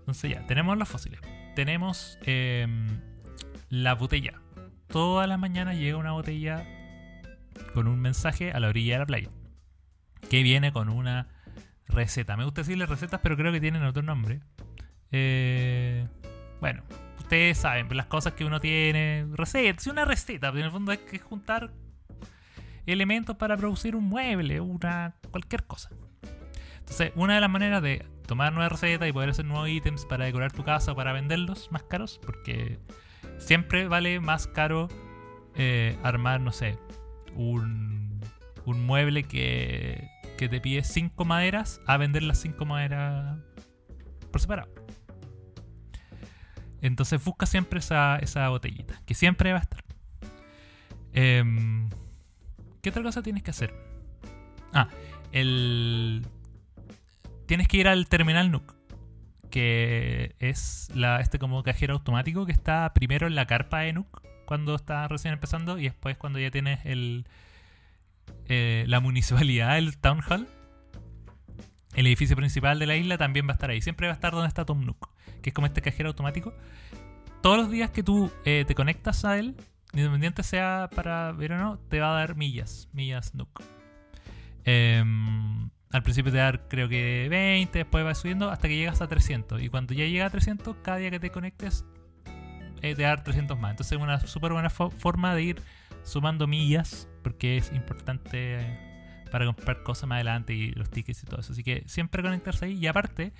Entonces 0.00 0.32
ya, 0.32 0.46
tenemos 0.46 0.76
los 0.76 0.88
fósiles. 0.88 1.20
Tenemos 1.54 2.18
em, 2.22 3.00
la 3.68 3.94
botella. 3.94 4.40
Todas 4.88 5.28
las 5.28 5.38
mañanas 5.38 5.76
llega 5.76 5.96
una 5.96 6.12
botella 6.12 6.66
con 7.72 7.86
un 7.86 8.00
mensaje 8.00 8.52
a 8.52 8.60
la 8.60 8.68
orilla 8.68 8.94
de 8.94 8.98
la 8.98 9.06
playa 9.06 9.30
que 10.28 10.42
viene 10.42 10.72
con 10.72 10.88
una 10.88 11.28
receta. 11.88 12.36
Me 12.36 12.44
gusta 12.44 12.62
decirle 12.62 12.86
recetas, 12.86 13.20
pero 13.22 13.36
creo 13.36 13.52
que 13.52 13.60
tienen 13.60 13.82
otro 13.82 14.02
nombre. 14.02 14.40
Eh, 15.10 16.06
bueno, 16.60 16.82
ustedes 17.18 17.58
saben, 17.58 17.88
las 17.96 18.06
cosas 18.06 18.32
que 18.32 18.44
uno 18.44 18.60
tiene, 18.60 19.26
recetas, 19.32 19.86
una 19.86 20.04
receta, 20.04 20.48
en 20.48 20.58
el 20.58 20.70
fondo 20.70 20.92
hay 20.92 20.98
que 20.98 21.18
juntar 21.18 21.70
elementos 22.86 23.36
para 23.36 23.56
producir 23.56 23.94
un 23.94 24.04
mueble, 24.04 24.60
una 24.60 25.14
cualquier 25.30 25.64
cosa. 25.64 25.90
Entonces, 26.78 27.12
una 27.14 27.34
de 27.34 27.40
las 27.40 27.50
maneras 27.50 27.82
de 27.82 28.04
tomar 28.26 28.52
nueva 28.52 28.68
receta 28.68 29.06
y 29.06 29.12
poder 29.12 29.30
hacer 29.30 29.44
nuevos 29.44 29.68
ítems 29.68 30.04
para 30.04 30.24
decorar 30.24 30.52
tu 30.52 30.64
casa 30.64 30.92
o 30.92 30.96
para 30.96 31.12
venderlos 31.12 31.70
más 31.70 31.82
caros, 31.84 32.20
porque 32.24 32.78
siempre 33.38 33.88
vale 33.88 34.20
más 34.20 34.46
caro 34.46 34.88
eh, 35.54 35.96
armar, 36.02 36.40
no 36.40 36.52
sé, 36.52 36.78
un, 37.34 38.20
un 38.64 38.86
mueble 38.86 39.24
que 39.24 40.08
que 40.36 40.48
te 40.48 40.60
pide 40.60 40.84
5 40.84 41.24
maderas 41.24 41.80
a 41.86 41.96
vender 41.96 42.22
las 42.22 42.38
5 42.38 42.64
maderas 42.64 43.38
por 44.30 44.40
separado. 44.40 44.72
Entonces 46.80 47.22
busca 47.22 47.46
siempre 47.46 47.78
esa, 47.78 48.16
esa 48.16 48.48
botellita, 48.48 49.00
que 49.06 49.14
siempre 49.14 49.52
va 49.52 49.58
a 49.58 49.62
estar. 49.62 49.84
Em, 51.12 51.88
¿Qué 52.80 52.90
otra 52.90 53.02
cosa 53.02 53.22
tienes 53.22 53.42
que 53.42 53.50
hacer? 53.50 53.74
Ah, 54.72 54.88
el... 55.30 56.26
Tienes 57.46 57.68
que 57.68 57.76
ir 57.76 57.86
al 57.86 58.08
terminal 58.08 58.50
NUC, 58.50 58.74
que 59.50 60.34
es 60.38 60.90
la, 60.94 61.20
este 61.20 61.38
como 61.38 61.62
cajero 61.62 61.94
automático 61.94 62.46
que 62.46 62.52
está 62.52 62.92
primero 62.94 63.26
en 63.26 63.34
la 63.34 63.46
carpa 63.46 63.80
de 63.80 63.92
NUC 63.92 64.22
cuando 64.46 64.74
está 64.74 65.06
recién 65.06 65.34
empezando 65.34 65.78
y 65.78 65.84
después 65.84 66.16
cuando 66.16 66.38
ya 66.38 66.50
tienes 66.50 66.80
el, 66.84 67.26
eh, 68.48 68.84
la 68.88 69.00
municipalidad, 69.00 69.78
el 69.78 69.96
Town 69.98 70.20
Hall, 70.28 70.48
el 71.94 72.06
edificio 72.06 72.36
principal 72.36 72.78
de 72.78 72.86
la 72.86 72.96
isla 72.96 73.18
también 73.18 73.46
va 73.46 73.52
a 73.52 73.54
estar 73.54 73.70
ahí. 73.70 73.80
Siempre 73.80 74.06
va 74.06 74.12
a 74.12 74.14
estar 74.14 74.32
donde 74.32 74.48
está 74.48 74.64
Tom 74.64 74.84
Nook, 74.84 75.10
que 75.42 75.50
es 75.50 75.54
como 75.54 75.66
este 75.66 75.82
cajero 75.82 76.08
automático. 76.08 76.54
Todos 77.42 77.58
los 77.58 77.70
días 77.70 77.90
que 77.90 78.02
tú 78.02 78.30
eh, 78.44 78.64
te 78.66 78.74
conectas 78.74 79.24
a 79.24 79.38
él, 79.38 79.56
independiente 79.92 80.42
sea 80.42 80.88
para 80.94 81.32
ver 81.32 81.52
o 81.52 81.58
no, 81.58 81.78
te 81.78 82.00
va 82.00 82.12
a 82.12 82.20
dar 82.20 82.36
millas, 82.36 82.88
millas 82.92 83.34
Nook. 83.34 83.62
Em, 84.64 85.70
al 85.90 86.02
principio 86.02 86.30
te 86.30 86.38
va 86.38 86.44
a 86.44 86.52
dar 86.52 86.68
creo 86.68 86.88
que 86.88 87.26
20, 87.28 87.78
después 87.78 88.06
va 88.06 88.14
subiendo 88.14 88.50
hasta 88.50 88.68
que 88.68 88.76
llegas 88.76 89.02
a 89.02 89.08
300. 89.08 89.62
Y 89.62 89.68
cuando 89.68 89.92
ya 89.92 90.04
llega 90.04 90.26
a 90.26 90.30
300, 90.30 90.76
cada 90.82 90.98
día 90.98 91.10
que 91.10 91.20
te 91.20 91.30
conectes, 91.30 91.84
eh, 92.80 92.94
te 92.94 93.02
va 93.02 93.08
a 93.08 93.16
dar 93.16 93.24
300 93.24 93.58
más. 93.58 93.72
Entonces 93.72 93.92
es 93.96 94.02
una 94.02 94.20
súper 94.20 94.52
buena 94.52 94.70
forma 94.70 95.34
de 95.34 95.42
ir 95.42 95.62
sumando 96.04 96.46
millas 96.46 97.08
porque 97.22 97.56
es 97.56 97.72
importante 97.72 98.58
para 99.30 99.46
comprar 99.46 99.82
cosas 99.82 100.08
más 100.08 100.16
adelante 100.16 100.52
y 100.52 100.72
los 100.72 100.90
tickets 100.90 101.22
y 101.22 101.26
todo 101.26 101.40
eso. 101.40 101.52
Así 101.52 101.62
que 101.62 101.84
siempre 101.86 102.22
conectarse 102.22 102.66
ahí 102.66 102.74
y 102.74 102.86
aparte 102.86 103.32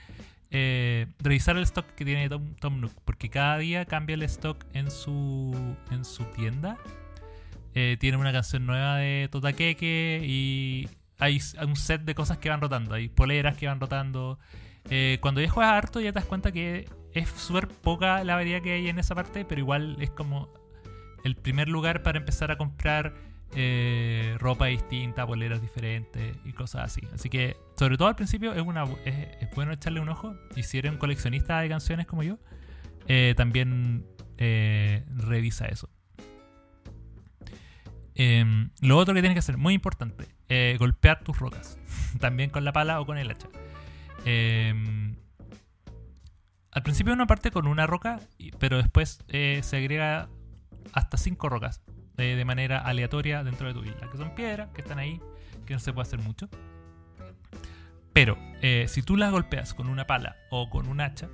eh, 0.55 1.07
revisar 1.18 1.57
el 1.57 1.62
stock 1.62 1.87
que 1.95 2.05
tiene 2.05 2.29
Tom, 2.29 2.81
Nook, 2.81 2.92
porque 3.07 3.31
cada 3.31 3.57
día 3.57 3.87
cambia 3.87 4.12
el 4.12 4.23
stock 4.25 4.62
en 4.75 4.90
su, 4.90 5.77
en 5.90 6.05
su 6.05 6.25
tienda. 6.25 6.77
Eh, 7.75 7.97
tiene 7.99 8.18
una 8.18 8.33
canción 8.33 8.66
nueva 8.66 8.97
de 8.97 9.31
Totakeke 9.33 10.21
y 10.23 10.90
hay 11.18 11.40
un 11.66 11.75
set 11.75 12.03
de 12.03 12.14
cosas 12.14 12.37
que 12.37 12.51
van 12.51 12.61
rotando. 12.61 12.95
Hay 12.95 13.09
poleras 13.09 13.57
que 13.57 13.66
van 13.66 13.81
rotando. 13.81 14.38
Eh, 14.90 15.16
cuando 15.23 15.40
ya 15.40 15.49
juegas 15.49 15.73
harto 15.73 16.01
ya 16.01 16.12
te 16.12 16.18
das 16.18 16.27
cuenta 16.27 16.53
que 16.53 16.87
es 17.14 17.31
súper 17.31 17.68
poca 17.68 18.23
la 18.23 18.35
variedad 18.35 18.61
que 18.61 18.73
hay 18.73 18.88
en 18.90 18.99
esa 18.99 19.14
parte, 19.14 19.47
pero 19.47 19.59
igual 19.59 19.97
es 20.01 20.11
como 20.11 20.51
el 21.25 21.35
primer 21.35 21.68
lugar 21.68 22.03
para 22.03 22.18
empezar 22.18 22.51
a 22.51 22.59
comprar 22.59 23.14
eh, 23.54 24.36
ropa 24.38 24.66
distinta, 24.66 25.24
boleras 25.24 25.60
diferentes 25.60 26.36
y 26.44 26.52
cosas 26.52 26.84
así. 26.84 27.02
Así 27.12 27.28
que, 27.28 27.54
sobre 27.76 27.98
todo 27.98 28.08
al 28.08 28.16
principio, 28.16 28.54
es, 28.54 28.64
bueno 28.64 29.72
echarle 29.72 30.00
un 30.00 30.08
ojo. 30.08 30.34
Y 30.56 30.62
si 30.62 30.78
eres 30.78 30.92
un 30.92 30.98
coleccionista 30.98 31.60
de 31.60 31.68
canciones 31.68 32.06
como 32.06 32.22
yo, 32.22 32.38
eh, 33.08 33.34
también 33.36 34.06
eh, 34.38 35.04
revisa 35.16 35.66
eso. 35.66 35.90
Em, 38.14 38.70
lo 38.80 38.96
otro 38.96 39.14
que 39.14 39.20
tienes 39.20 39.34
que 39.34 39.40
hacer, 39.40 39.58
muy 39.58 39.74
importante, 39.74 40.26
golpear 40.78 41.22
tus 41.22 41.38
rocas. 41.38 41.78
también 42.20 42.48
con 42.48 42.64
la 42.64 42.72
pala 42.72 43.00
o 43.00 43.06
con 43.06 43.18
el 43.18 43.30
hacha. 43.30 43.48
Em, 44.24 45.16
al 46.70 46.82
principio 46.82 47.12
uno 47.12 47.26
parte 47.26 47.50
con 47.50 47.66
una 47.66 47.86
roca, 47.86 48.18
pero 48.58 48.78
después 48.78 49.18
se 49.28 49.76
agrega 49.76 50.30
hasta 50.94 51.18
cinco 51.18 51.50
rocas 51.50 51.82
eh, 52.18 52.37
de 52.37 52.44
manera 52.44 52.79
aleatoria 52.79 53.42
dentro 53.42 53.68
de 53.68 53.75
tu 53.75 53.85
isla, 53.85 54.11
que 54.11 54.18
son 54.18 54.35
piedras 54.35 54.68
que 54.75 54.83
están 54.83 54.98
ahí, 54.98 55.20
que 55.64 55.72
no 55.75 55.81
se 55.81 55.92
puede 55.92 56.07
hacer 56.07 56.18
mucho. 56.18 56.48
Pero 58.12 58.37
eh, 58.61 58.85
si 58.88 59.03
tú 59.03 59.16
las 59.16 59.31
golpeas 59.31 59.72
con 59.72 59.88
una 59.88 60.07
pala 60.07 60.37
o 60.51 60.68
con 60.68 60.88
un 60.88 61.01
hacha, 61.01 61.29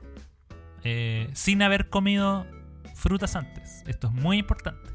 eh, 0.85 1.29
sin 1.33 1.63
haber 1.63 1.89
comido 1.89 2.47
frutas 2.95 3.35
antes, 3.35 3.83
esto 3.89 4.07
es 4.07 4.13
muy 4.13 4.39
importante. 4.39 4.89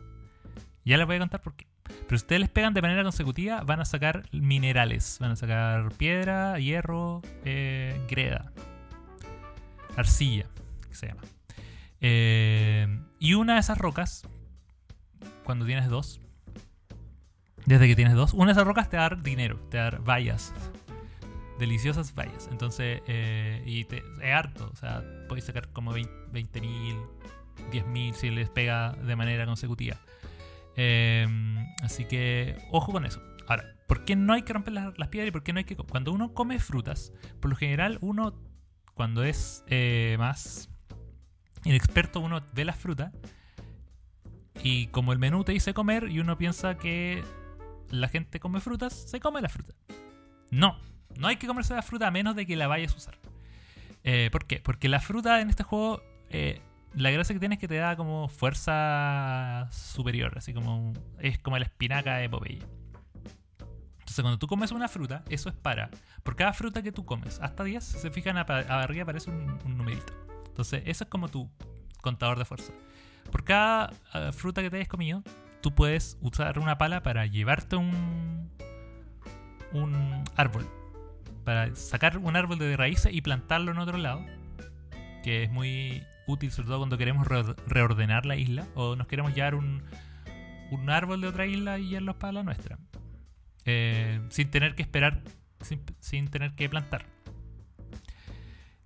Ya 0.85 0.97
les 0.97 1.05
voy 1.05 1.17
a 1.17 1.19
contar 1.19 1.41
por 1.41 1.55
qué. 1.55 1.67
Pero 1.83 2.17
si 2.17 2.23
ustedes 2.23 2.39
les 2.39 2.49
pegan 2.49 2.73
de 2.73 2.81
manera 2.81 3.03
consecutiva, 3.03 3.61
van 3.61 3.81
a 3.81 3.85
sacar 3.85 4.23
minerales. 4.31 5.17
Van 5.19 5.31
a 5.31 5.35
sacar 5.35 5.89
piedra, 5.95 6.57
hierro, 6.59 7.21
greda, 7.43 8.53
arcilla, 9.97 10.47
que 10.87 10.95
se 10.95 11.07
llama. 11.07 11.23
y 13.19 13.33
una 13.33 13.55
de 13.55 13.59
esas 13.59 13.77
rocas 13.77 14.27
cuando 15.43 15.65
tienes 15.65 15.89
dos. 15.89 16.19
Desde 17.65 17.87
que 17.87 17.95
tienes 17.95 18.13
dos. 18.13 18.33
Una 18.33 18.47
de 18.47 18.51
esas 18.53 18.65
rocas 18.65 18.89
te 18.89 18.97
da 18.97 19.09
dinero, 19.09 19.59
te 19.69 19.77
da 19.77 19.91
vallas. 19.91 20.53
Deliciosas 21.59 22.13
vallas. 22.13 22.49
Entonces, 22.51 23.01
eh, 23.07 23.63
y 23.65 23.81
es 23.81 24.33
harto. 24.33 24.69
O 24.71 24.75
sea, 24.75 25.03
podéis 25.29 25.45
sacar 25.45 25.69
como 25.71 25.93
20 25.93 26.61
mil, 26.61 26.97
10 27.71 27.87
mil 27.87 28.13
si 28.15 28.29
les 28.29 28.49
pega 28.49 28.93
de 28.93 29.15
manera 29.15 29.45
consecutiva. 29.45 29.97
Em, 30.75 31.57
así 31.83 32.05
que, 32.05 32.57
ojo 32.71 32.91
con 32.91 33.05
eso. 33.05 33.21
Ahora, 33.47 33.75
¿por 33.87 34.05
qué 34.05 34.15
no 34.15 34.33
hay 34.33 34.41
que 34.41 34.53
romper 34.53 34.73
las, 34.73 35.07
piedras 35.09 35.29
y 35.29 35.31
por 35.31 35.43
qué 35.43 35.53
no 35.53 35.59
hay 35.59 35.65
que... 35.65 35.75
Cuando 35.75 36.11
uno 36.11 36.33
come 36.33 36.59
frutas, 36.59 37.13
por 37.39 37.49
lo 37.49 37.55
general 37.55 37.97
uno, 38.01 38.33
cuando 38.93 39.23
es 39.23 39.63
eh, 39.67 40.15
más 40.17 40.69
inexperto, 41.63 42.19
uno 42.19 42.41
ve 42.53 42.65
las 42.65 42.77
frutas 42.77 43.13
y 44.63 44.87
como 44.87 45.11
el 45.11 45.19
menú 45.19 45.43
te 45.43 45.51
dice 45.51 45.73
comer 45.73 46.09
y 46.09 46.19
uno 46.19 46.37
piensa 46.37 46.77
que 46.77 47.21
la 47.89 48.07
gente 48.07 48.39
come 48.39 48.61
frutas, 48.61 48.93
se 48.93 49.19
come 49.19 49.41
la 49.41 49.49
fruta. 49.49 49.73
No, 50.51 50.79
no 51.17 51.27
hay 51.27 51.35
que 51.35 51.47
comerse 51.47 51.75
la 51.75 51.81
fruta 51.81 52.07
a 52.07 52.11
menos 52.11 52.35
de 52.35 52.45
que 52.45 52.55
la 52.55 52.67
vayas 52.67 52.93
a 52.93 52.97
usar. 52.97 53.17
Eh, 54.05 54.29
¿Por 54.31 54.45
qué? 54.45 54.61
Porque 54.61 54.87
la 54.87 55.01
fruta 55.01 55.41
en 55.41 55.49
este 55.49 55.63
juego, 55.63 56.01
eh, 56.29 56.61
la 56.95 57.11
gracia 57.11 57.35
que 57.35 57.39
tiene 57.39 57.55
es 57.55 57.61
que 57.61 57.67
te 57.67 57.75
da 57.75 57.97
como 57.97 58.29
fuerza 58.29 59.67
superior, 59.69 60.37
así 60.37 60.53
como 60.53 60.93
es 61.19 61.39
como 61.39 61.57
la 61.57 61.65
espinaca 61.65 62.15
de 62.17 62.29
Popeye. 62.29 62.63
Entonces 63.99 64.21
cuando 64.21 64.39
tú 64.39 64.47
comes 64.47 64.71
una 64.71 64.87
fruta, 64.87 65.25
eso 65.29 65.49
es 65.49 65.55
para, 65.55 65.89
por 66.23 66.37
cada 66.37 66.53
fruta 66.53 66.81
que 66.81 66.93
tú 66.93 67.05
comes, 67.05 67.39
hasta 67.41 67.65
10, 67.65 67.83
se 67.83 68.11
fijan 68.11 68.37
arriba 68.37 69.03
aparece 69.03 69.29
un, 69.29 69.59
un 69.65 69.77
numerito. 69.77 70.13
Entonces 70.47 70.83
eso 70.85 71.03
es 71.03 71.09
como 71.09 71.27
tu 71.27 71.49
contador 72.01 72.37
de 72.37 72.45
fuerza. 72.45 72.71
Por 73.33 73.43
cada 73.45 73.89
ah, 74.13 74.31
fruta 74.31 74.61
que 74.61 74.69
te 74.69 74.75
hayas 74.75 74.87
comido, 74.87 75.23
tú 75.59 75.73
puedes 75.73 76.19
usar 76.21 76.59
una 76.59 76.77
pala 76.77 77.01
para 77.01 77.25
llevarte 77.25 77.75
un, 77.75 78.47
un 79.71 80.23
árbol. 80.35 80.69
Para 81.43 81.75
sacar 81.75 82.19
un 82.19 82.35
árbol 82.35 82.59
de 82.59 82.77
raíces 82.77 83.11
y 83.11 83.21
plantarlo 83.21 83.71
en 83.71 83.79
otro 83.79 83.97
lado. 83.97 84.23
Que 85.23 85.41
es 85.41 85.49
muy 85.49 86.03
útil, 86.27 86.51
sobre 86.51 86.67
todo 86.67 86.77
cuando 86.77 86.99
queremos 86.99 87.27
reordenar 87.27 88.27
la 88.27 88.35
isla. 88.35 88.67
O 88.75 88.95
nos 88.95 89.07
queremos 89.07 89.33
llevar 89.33 89.55
un, 89.55 89.81
un 90.69 90.91
árbol 90.91 91.19
de 91.19 91.27
otra 91.27 91.47
isla 91.47 91.79
y 91.79 91.87
llevarlo 91.87 92.19
para 92.19 92.33
la 92.33 92.43
nuestra. 92.43 92.77
Eh, 93.65 94.21
sin 94.29 94.51
tener 94.51 94.75
que 94.75 94.83
esperar, 94.83 95.23
sin, 96.01 96.27
tener 96.27 96.53
que 96.53 96.69
plantar. 96.69 97.07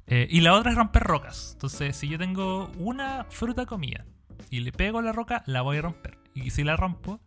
Eh, 0.05 0.25
y 0.31 0.39
la 0.39 0.53
otra 0.53 0.71
es 0.71 0.77
romper 0.77 1.03
rocas. 1.03 1.49
Entonces, 1.51 1.97
si 1.97 2.07
yo 2.07 2.17
tengo 2.17 2.71
una 2.77 3.25
fruta 3.25 3.65
comida 3.65 4.05
y 4.49 4.61
le 4.61 4.71
pego 4.71 5.01
la 5.01 5.11
roca, 5.11 5.43
la 5.45 5.61
voy 5.61 5.77
a 5.77 5.81
romper. 5.81 6.17
Y 6.33 6.51
si 6.51 6.63
la 6.63 6.75
rompo, 6.75 7.19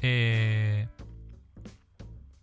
eh, 0.00 0.88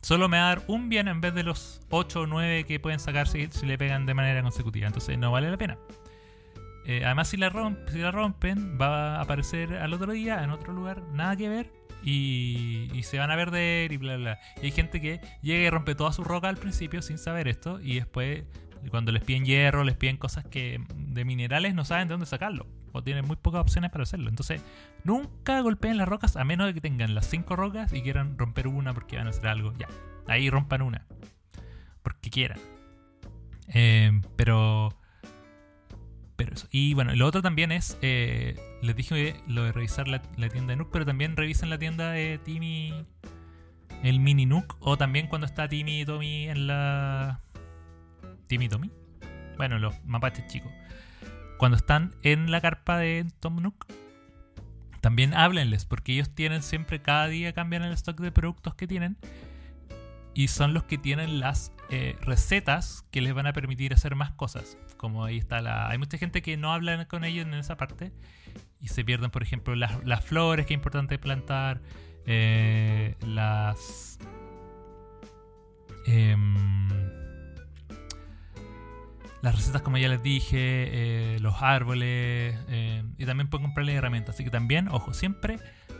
solo 0.01 0.29
me 0.29 0.37
va 0.37 0.51
a 0.51 0.55
dar 0.55 0.63
un 0.67 0.89
bien 0.89 1.07
en 1.07 1.21
vez 1.21 1.33
de 1.33 1.43
los 1.43 1.81
8 1.89 2.21
o 2.21 2.27
9 2.27 2.65
que 2.65 2.79
pueden 2.79 2.99
sacar 2.99 3.27
si, 3.27 3.47
le 3.65 3.77
pegan 3.77 4.05
de 4.05 4.13
manera 4.13 4.41
consecutiva. 4.41 4.87
Entonces 4.87 5.17
no 5.17 5.31
vale 5.31 5.49
la 5.49 5.57
pena. 5.57 5.77
Eh, 6.85 7.03
además, 7.03 7.27
si 7.27 7.37
la, 7.37 7.51
si 7.91 7.97
la 7.99 8.11
rompen, 8.11 8.77
va 8.79 9.17
a 9.17 9.21
aparecer 9.21 9.75
al 9.75 9.93
otro 9.93 10.13
día 10.13 10.43
en 10.43 10.51
otro 10.51 10.73
lugar, 10.73 11.01
nada 11.13 11.35
que 11.35 11.49
ver. 11.49 11.71
Y, 12.03 12.89
y, 12.93 13.03
se 13.03 13.17
van 13.17 13.31
a 13.31 13.35
perder 13.35 13.91
y 13.91 13.97
bla, 13.97 14.17
bla. 14.17 14.39
Y 14.61 14.65
hay 14.65 14.71
gente 14.71 15.01
que 15.01 15.19
llega 15.41 15.65
y 15.65 15.69
rompe 15.69 15.95
toda 15.95 16.13
su 16.13 16.23
roca 16.23 16.47
al 16.47 16.55
principio 16.55 17.01
sin 17.01 17.17
saber 17.17 17.47
esto. 17.47 17.81
Y 17.81 17.95
después, 17.95 18.43
cuando 18.91 19.11
les 19.11 19.23
piden 19.23 19.45
hierro, 19.45 19.83
les 19.83 19.97
piden 19.97 20.15
cosas 20.15 20.45
que 20.45 20.79
de 20.95 21.25
minerales, 21.25 21.73
no 21.73 21.83
saben 21.83 22.07
de 22.07 22.13
dónde 22.13 22.27
sacarlo 22.27 22.67
tienen 23.03 23.25
muy 23.25 23.35
pocas 23.35 23.61
opciones 23.61 23.91
para 23.91 24.03
hacerlo. 24.03 24.29
Entonces, 24.29 24.61
nunca 25.03 25.59
golpeen 25.61 25.97
las 25.97 26.07
rocas 26.07 26.35
a 26.35 26.43
menos 26.43 26.67
de 26.67 26.73
que 26.73 26.81
tengan 26.81 27.15
las 27.15 27.27
cinco 27.27 27.55
rocas 27.55 27.93
y 27.93 28.01
quieran 28.01 28.37
romper 28.37 28.67
una 28.67 28.93
porque 28.93 29.17
van 29.17 29.27
a 29.27 29.31
hacer 29.31 29.47
algo. 29.47 29.73
Ya, 29.77 29.87
ahí 30.27 30.49
rompan 30.49 30.81
una. 30.81 31.05
Porque 32.03 32.29
quieran. 32.29 32.59
Eh, 33.69 34.21
pero. 34.35 34.97
Pero 36.35 36.53
eso. 36.53 36.67
Y 36.71 36.93
bueno, 36.93 37.15
lo 37.15 37.25
otro 37.25 37.41
también 37.41 37.71
es. 37.71 37.97
Eh, 38.01 38.55
les 38.81 38.95
dije 38.95 39.41
lo 39.47 39.63
de 39.63 39.71
revisar 39.71 40.07
la, 40.07 40.21
tienda 40.21 40.71
de 40.71 40.75
Nook, 40.75 40.89
pero 40.91 41.05
también 41.05 41.35
revisen 41.35 41.69
la 41.69 41.77
tienda 41.77 42.11
de 42.11 42.39
Timmy. 42.43 43.05
El 44.03 44.19
mini 44.19 44.45
Nook. 44.45 44.77
O 44.79 44.97
también 44.97 45.27
cuando 45.27 45.47
está 45.47 45.67
Timmy 45.67 46.01
y 46.01 46.05
Tommy 46.05 46.47
en 46.47 46.67
la. 46.67 47.41
Timmy 48.47 48.65
y 48.65 48.69
Tommy. 48.69 48.91
Bueno, 49.57 49.79
los 49.79 49.95
mapaches 50.05 50.45
chicos 50.47 50.71
cuando 51.57 51.77
están 51.77 52.13
en 52.23 52.51
la 52.51 52.61
carpa 52.61 52.97
de 52.97 53.25
Tom 53.39 53.61
Nook, 53.61 53.85
también 55.01 55.33
háblenles, 55.33 55.85
porque 55.85 56.13
ellos 56.13 56.33
tienen 56.33 56.63
siempre, 56.63 57.01
cada 57.01 57.27
día 57.27 57.53
cambian 57.53 57.83
el 57.83 57.93
stock 57.93 58.19
de 58.19 58.31
productos 58.31 58.75
que 58.75 58.87
tienen 58.87 59.17
y 60.33 60.49
son 60.49 60.73
los 60.73 60.83
que 60.83 60.97
tienen 60.97 61.39
las 61.39 61.71
eh, 61.89 62.15
recetas 62.21 63.05
que 63.09 63.21
les 63.21 63.33
van 63.33 63.47
a 63.47 63.53
permitir 63.53 63.93
hacer 63.93 64.15
más 64.15 64.31
cosas. 64.31 64.77
Como 64.97 65.25
ahí 65.25 65.37
está 65.37 65.61
la. 65.61 65.89
Hay 65.89 65.97
mucha 65.97 66.17
gente 66.17 66.41
que 66.41 66.57
no 66.57 66.73
habla 66.73 67.07
con 67.07 67.23
ellos 67.23 67.47
en 67.47 67.53
esa 67.55 67.77
parte 67.77 68.11
y 68.79 68.89
se 68.89 69.03
pierden, 69.03 69.31
por 69.31 69.41
ejemplo, 69.41 69.75
las, 69.75 70.23
flores 70.23 70.67
que 70.67 70.73
es 70.73 70.77
importante 70.77 71.17
plantar, 71.17 71.81
eh, 72.25 73.15
las. 73.21 74.19
Eh, 76.05 76.35
las 79.47 79.55
recetas, 79.55 79.81
como 79.81 79.97
ya 79.97 80.09
les 80.09 80.21
dije, 80.21 80.57
eh, 80.57 81.39
los 81.39 81.61
árboles, 81.61 82.59
eh, 82.67 83.03
y 83.17 83.25
también 83.25 83.49
pueden 83.49 83.67
comprarle 83.67 83.93
herramientas. 83.93 84.35
Así 84.35 84.43
que 84.43 84.49
también, 84.49 84.89
ojo, 84.89 85.13
siempre 85.13 85.57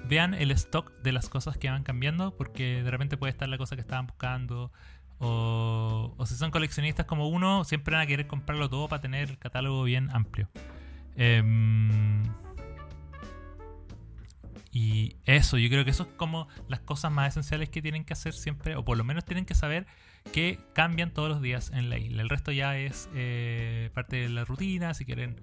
vean 0.09 0.33
el 0.33 0.51
stock 0.51 0.91
de 1.01 1.13
las 1.13 1.29
cosas 1.29 1.57
que 1.57 1.69
van 1.69 1.83
cambiando, 1.83 2.35
porque 2.35 2.83
de 2.83 2.91
repente 2.91 3.15
puede 3.15 3.31
estar 3.31 3.47
la 3.47 3.57
cosa 3.57 3.77
que 3.77 3.81
estaban 3.81 4.05
buscando. 4.05 4.73
O, 5.19 6.13
si 6.25 6.35
son 6.35 6.51
coleccionistas 6.51 7.05
como 7.05 7.29
uno, 7.29 7.63
siempre 7.63 7.95
van 7.95 8.03
a 8.03 8.07
querer 8.07 8.27
comprarlo 8.27 8.69
todo 8.69 8.89
para 8.89 9.01
tener 9.01 9.29
el 9.29 9.37
catálogo 9.37 9.83
bien 9.83 10.09
amplio. 10.11 10.49
Em, 11.15 12.23
y 14.73 15.15
eso, 15.23 15.57
yo 15.57 15.69
creo 15.69 15.85
que 15.85 15.91
eso 15.91 16.03
es 16.03 16.09
como 16.17 16.49
las 16.67 16.81
cosas 16.81 17.13
más 17.13 17.29
esenciales 17.29 17.69
que 17.69 17.81
tienen 17.81 18.03
que 18.03 18.11
hacer 18.11 18.33
siempre, 18.33 18.75
o 18.75 18.83
por 18.83 18.97
lo 18.97 19.05
menos 19.05 19.23
tienen 19.23 19.45
que 19.45 19.55
saber 19.55 19.87
que 20.27 20.59
cambian 20.73 21.11
todos 21.11 21.29
los 21.29 21.41
días 21.41 21.71
en 21.73 21.89
la 21.89 21.97
isla. 21.97 22.21
El 22.21 22.29
resto 22.29 22.51
ya 22.51 22.77
es 22.77 23.09
eh, 23.13 23.89
parte 23.93 24.17
de 24.17 24.29
la 24.29 24.45
rutina, 24.45 24.93
si 24.93 25.05
quieren 25.05 25.41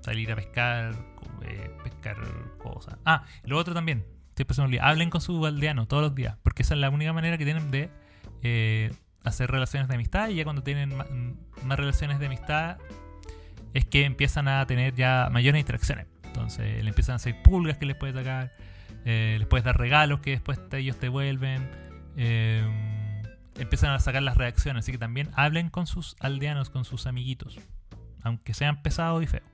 salir 0.00 0.30
a 0.30 0.36
pescar, 0.36 0.94
eh, 1.42 1.70
pescar 1.82 2.16
cosas. 2.58 2.96
Ah, 3.04 3.24
lo 3.44 3.58
otro 3.58 3.74
también, 3.74 4.04
siempre 4.34 4.54
se 4.54 4.80
hablen 4.80 5.10
con 5.10 5.20
su 5.20 5.44
aldeano 5.46 5.86
todos 5.86 6.02
los 6.02 6.14
días, 6.14 6.36
porque 6.42 6.62
esa 6.62 6.74
es 6.74 6.80
la 6.80 6.90
única 6.90 7.12
manera 7.12 7.38
que 7.38 7.44
tienen 7.44 7.70
de 7.70 7.90
eh, 8.42 8.92
hacer 9.24 9.50
relaciones 9.50 9.88
de 9.88 9.94
amistad 9.94 10.28
y 10.28 10.36
ya 10.36 10.44
cuando 10.44 10.62
tienen 10.62 10.96
más 10.96 11.78
relaciones 11.78 12.18
de 12.18 12.26
amistad 12.26 12.78
es 13.74 13.84
que 13.84 14.04
empiezan 14.04 14.48
a 14.48 14.64
tener 14.66 14.94
ya 14.94 15.28
mayores 15.30 15.60
interacciones. 15.60 16.06
Entonces 16.24 16.82
le 16.82 16.88
empiezan 16.88 17.14
a 17.14 17.16
hacer 17.16 17.42
pulgas 17.42 17.78
que 17.78 17.86
les 17.86 17.96
puedes 17.96 18.14
sacar, 18.14 18.52
les 19.04 19.46
puedes 19.46 19.64
dar 19.64 19.78
regalos 19.78 20.20
que 20.20 20.30
después 20.30 20.60
ellos 20.72 20.98
te 20.98 21.08
vuelven. 21.08 21.68
Empiezan 23.58 23.90
a 23.90 24.00
sacar 24.00 24.22
las 24.22 24.36
reacciones, 24.36 24.84
así 24.84 24.92
que 24.92 24.98
también 24.98 25.30
hablen 25.34 25.70
con 25.70 25.86
sus 25.86 26.16
aldeanos, 26.20 26.70
con 26.70 26.84
sus 26.84 27.06
amiguitos, 27.06 27.58
aunque 28.22 28.54
sean 28.54 28.82
pesados 28.82 29.22
y 29.22 29.26
feos. 29.26 29.44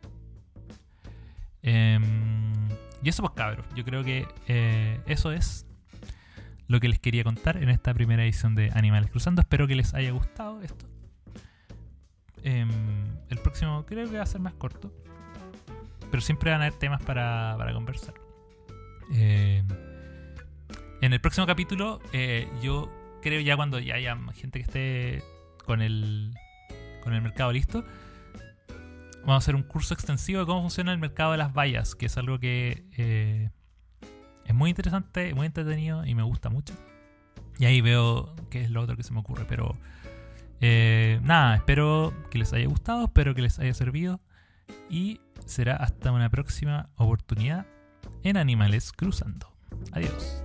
Em, 1.63 2.53
y 3.03 3.09
eso 3.09 3.23
pues 3.23 3.35
cabros, 3.35 3.65
yo 3.75 3.85
creo 3.85 4.03
que 4.03 4.27
eh, 4.49 5.01
eso 5.07 5.31
es 5.31 5.67
lo 6.67 6.81
que 6.81 6.89
les 6.89 6.99
quería 6.99 7.23
contar 7.23 7.57
en 7.59 7.69
esta 7.69 7.95
primera 7.95 8.25
edición 8.25 8.55
de 8.55 8.71
Animales 8.75 9.11
Cruzando. 9.11 9.41
Espero 9.43 9.67
que 9.69 9.77
les 9.77 9.95
haya 9.95 10.11
gustado 10.11 10.61
esto. 10.63 10.87
Em, 12.43 12.71
el 13.29 13.39
próximo 13.39 13.85
creo 13.87 14.11
que 14.11 14.17
va 14.17 14.23
a 14.23 14.27
ser 14.27 14.41
más 14.41 14.55
corto. 14.55 14.93
Pero 16.11 16.21
siempre 16.21 16.51
van 16.51 16.61
a 16.61 16.67
haber 16.67 16.79
temas 16.79 17.03
para, 17.03 17.57
conversar. 17.73 18.15
Em, 19.13 19.67
en 21.01 21.13
el 21.13 21.21
próximo 21.21 21.47
capítulo, 21.47 22.01
eh, 22.13 22.49
yo 22.63 22.91
creo 23.23 23.41
ya 23.41 23.57
cuando 23.57 23.79
ya 23.79 23.95
haya 23.95 24.17
gente 24.35 24.59
que 24.59 24.65
esté 24.65 25.25
con 25.65 25.81
el, 25.81 26.35
con 27.03 27.15
el 27.15 27.23
mercado 27.23 27.53
listo, 27.53 27.85
vamos 29.21 29.35
a 29.35 29.37
hacer 29.37 29.55
un 29.55 29.63
curso 29.63 29.95
extensivo 29.95 30.41
de 30.41 30.47
cómo 30.47 30.61
funciona 30.61 30.93
el 30.93 30.99
mercado 30.99 31.33
de 31.33 31.39
las 31.39 31.53
vallas, 31.53 31.95
que 31.95 32.07
es 32.07 32.19
algo 32.19 32.39
que 32.39 32.85
eh, 32.97 33.51
es 34.45 34.55
muy 34.55 34.71
interesante, 34.71 35.35
muy 35.35 35.47
entretenido 35.47 36.05
y 36.05 36.15
me 36.15 36.23
gusta 36.23 36.51
mucho. 36.51 36.75
Y 37.59 37.65
ahí 37.65 37.81
veo 37.81 38.35
qué 38.51 38.63
es 38.63 38.71
lo 38.71 38.83
otro 38.83 38.97
que 38.97 39.03
se 39.03 39.13
me 39.13 39.21
ocurre, 39.21 39.45
pero 39.49 39.77
eh, 40.61 41.21
nada, 41.23 41.57
espero 41.57 42.13
que 42.31 42.39
les 42.39 42.53
haya 42.53 42.67
gustado, 42.67 43.05
espero 43.05 43.35
que 43.35 43.43
les 43.43 43.59
haya 43.59 43.75
servido 43.75 44.21
y 44.89 45.21
será 45.47 45.77
hasta 45.77 46.13
una 46.13 46.31
próxima 46.31 46.91
oportunidad 46.97 47.67
en 48.23 48.37
Animales 48.37 48.93
Cruzando. 48.93 49.53
Adiós. 49.93 50.45